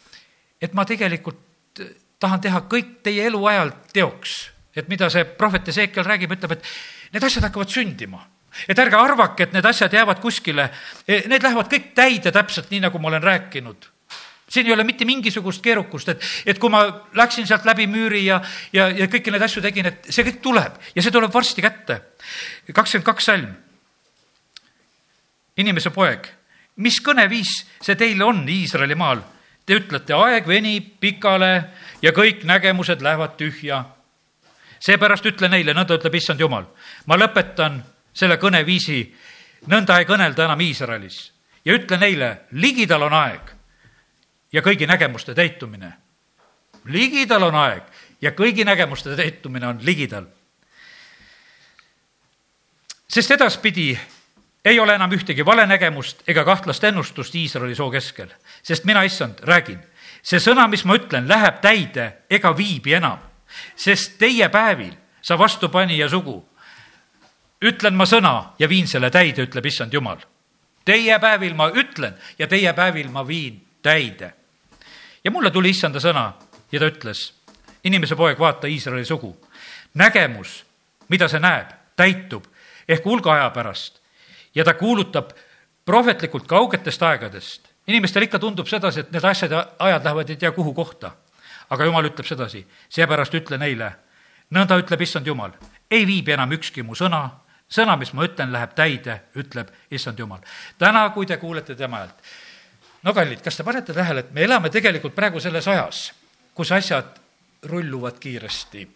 [0.62, 1.84] et ma tegelikult
[2.20, 4.40] tahan teha kõik teie eluajal teoks.
[4.76, 6.66] et mida see prohvet Ezekiel räägib, ütleb, et
[7.14, 8.26] need asjad hakkavad sündima
[8.68, 10.70] et ärge arvake, et need asjad jäävad kuskile,
[11.08, 13.94] e, need lähevad kõik täide täpselt nii, nagu ma olen rääkinud
[14.48, 16.86] siin ei ole mitte mingisugust keerukust, et, et kui ma
[17.20, 18.38] läksin sealt läbi müüri ja,
[18.72, 22.00] ja, ja kõiki neid asju tegin, et see kõik tuleb ja see tuleb varsti kätte.
[22.72, 23.52] kakskümmend kaks salm.
[25.58, 26.32] inimese poeg
[26.84, 29.22] mis kõneviis see teil on Iisraeli maal?
[29.68, 31.52] Te ütlete, aeg venib pikale
[32.02, 33.84] ja kõik nägemused lähevad tühja.
[34.80, 36.68] seepärast ütle neile, nõnda ütleb issand jumal,
[37.06, 37.82] ma lõpetan
[38.18, 39.02] selle kõneviisi,
[39.70, 41.20] nõnda ei kõnelda enam Iisraelis.
[41.66, 43.54] Ja ütle neile, ligidal on aeg
[44.54, 45.94] ja kõigi nägemuste täitumine.
[46.86, 47.84] ligidal on aeg
[48.22, 50.26] ja kõigi nägemuste täitumine on ligidal.
[53.08, 54.00] sest edaspidi
[54.66, 58.28] ei ole enam ühtegi valenägemust ega kahtlast ennustust Iisraeli soo keskel,
[58.64, 59.80] sest mina, issand, räägin,
[60.22, 63.20] see sõna, mis ma ütlen, läheb täide ega viibi enam,
[63.76, 66.42] sest teie päevil, sa vastupanija sugu,
[67.62, 70.20] ütlen ma sõna ja viin selle täide, ütleb issand Jumal.
[70.86, 74.34] Teie päevil ma ütlen ja teie päevil ma viin täide.
[75.24, 76.32] ja mulle tuli issanda sõna
[76.72, 77.34] ja ta ütles,
[77.84, 79.38] inimese poeg, vaata Iisraeli sugu,
[79.94, 80.66] nägemus,
[81.10, 82.46] mida see näeb, täitub
[82.88, 84.00] ehk hulga aja pärast
[84.56, 85.32] ja ta kuulutab
[85.86, 87.68] prohvetlikult kaugetest aegadest.
[87.88, 91.12] inimestel ikka tundub sedasi, et need asjad ja ajad lähevad ei tea kuhu kohta.
[91.70, 93.92] aga jumal ütleb sedasi, seepärast ütle neile,
[94.52, 95.52] nõnda ütleb issand jumal,
[95.92, 97.30] ei viibi enam ükski mu sõna,
[97.70, 100.42] sõna, mis ma ütlen, läheb täide, ütleb issand jumal.
[100.78, 102.32] täna, kui te kuulete tema häält,
[103.04, 106.12] no kallid, kas te panete tähele, et me elame tegelikult praegu selles ajas,
[106.54, 107.20] kus asjad
[107.64, 108.88] rulluvad kiiresti,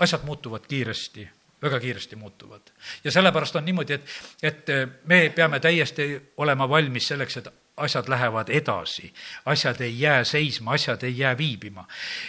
[0.00, 1.28] asjad muutuvad kiiresti
[1.64, 2.60] väga kiiresti muutuvad.
[3.04, 4.08] ja sellepärast on niimoodi, et,
[4.42, 4.66] et
[5.04, 9.12] me peame täiesti olema valmis selleks, et asjad lähevad edasi,
[9.50, 11.86] asjad ei jää seisma, asjad ei jää viibima.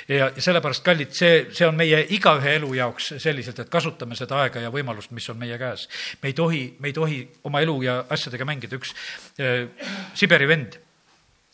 [0.08, 4.64] ja sellepärast, kallid, see, see on meie igaühe elu jaoks selliselt, et kasutame seda aega
[4.64, 5.90] ja võimalust, mis on meie käes.
[6.22, 8.96] me ei tohi, me ei tohi oma elu ja asjadega mängida, üks
[9.40, 9.68] äh,
[10.14, 10.80] Siberi vend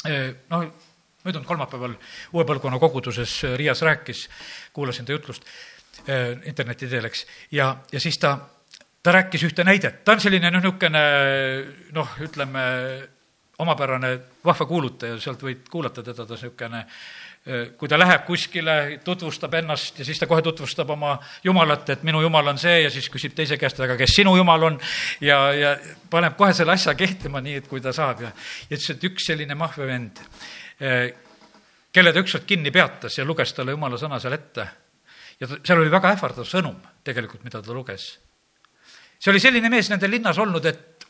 [0.07, 0.71] äh,, noh,
[1.23, 1.93] möödunud kolmapäeval
[2.33, 4.29] uue põlvkonna koguduses Riias rääkis,
[4.73, 5.45] kuulasin ta jutlust
[6.09, 8.31] Äh, interneti teel, eks, ja, ja siis ta,
[9.03, 11.01] ta rääkis ühte näidet, ta on selline noh, niisugune
[11.93, 12.63] noh, ütleme
[13.62, 14.12] omapärane
[14.45, 16.86] vahva kuulutaja, sealt võid kuulata teda, ta niisugune
[17.78, 22.20] kui ta läheb kuskile, tutvustab ennast ja siis ta kohe tutvustab oma jumalat, et minu
[22.22, 24.78] jumal on see ja siis küsib teise käest, aga kes sinu jumal on
[25.26, 25.72] ja, ja
[26.09, 28.30] paneb kohe selle asja kehtima nii, et kui ta saab ja,
[28.70, 30.22] ja ütles, et üks selline mahve vend,
[30.86, 31.07] äh,
[31.89, 34.68] kelle ta ükskord kinni peatas ja luges talle jumala sõna seal ette
[35.41, 38.20] ja ta, seal oli väga ähvardav sõnum tegelikult, mida ta luges.
[39.18, 41.07] see oli selline mees nende linnas olnud, et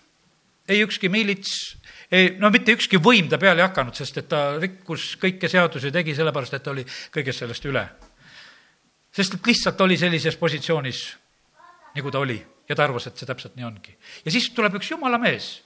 [0.71, 1.75] ei ükski miilits,
[2.11, 5.91] ei, no mitte ükski võim ta peale ei hakanud, sest et ta rikkus kõiki seadusi,
[5.91, 7.85] tegi sellepärast, et ta oli kõigest sellest üle.
[9.11, 11.01] sest et lihtsalt oli sellises positsioonis,
[11.95, 12.39] nagu ta oli
[12.69, 13.97] ja ta arvas, et see täpselt nii ongi.
[14.25, 15.61] ja siis tuleb üks jumala mees,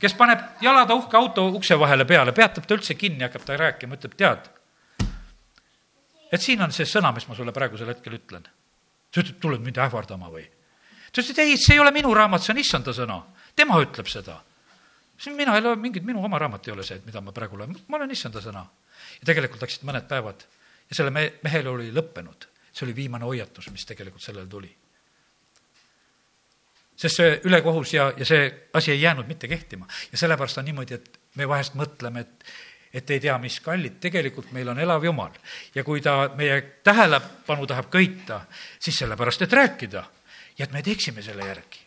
[0.00, 3.98] kes paneb jalad uhke auto ukse vahele peale, peatab ta üldse kinni, hakkab ta rääkima,
[3.98, 4.50] ütleb, tead
[6.32, 8.46] et siin on see sõna, mis ma sulle praegusel hetkel ütlen.
[9.12, 10.46] sa ütled, tuled mind ähvardama või?
[11.12, 13.20] ta ütles, et ei, see ei ole minu raamat, see on issanda sõna.
[13.56, 14.40] tema ütleb seda.
[15.22, 17.76] Siis mina ei loe, mingit minu oma raamat ei ole see, mida ma praegu loen,
[17.88, 18.64] ma olen issanda sõna.
[19.20, 20.46] ja tegelikult läksid mõned päevad
[20.88, 22.48] ja selle me-, mehel oli lõppenud.
[22.72, 24.72] see oli viimane hoiatus, mis tegelikult sellele tuli.
[26.96, 30.94] sest see ülekohus ja, ja see asi ei jäänud mitte kehtima ja sellepärast on niimoodi,
[30.94, 32.52] et me vahest mõtleme, et
[32.92, 35.32] et ei tea, mis kallid, tegelikult meil on elav Jumal.
[35.74, 38.42] ja kui ta meie tähelepanu tahab köita,
[38.78, 40.04] siis sellepärast, et rääkida
[40.58, 41.80] ja et me teeksime selle järgi.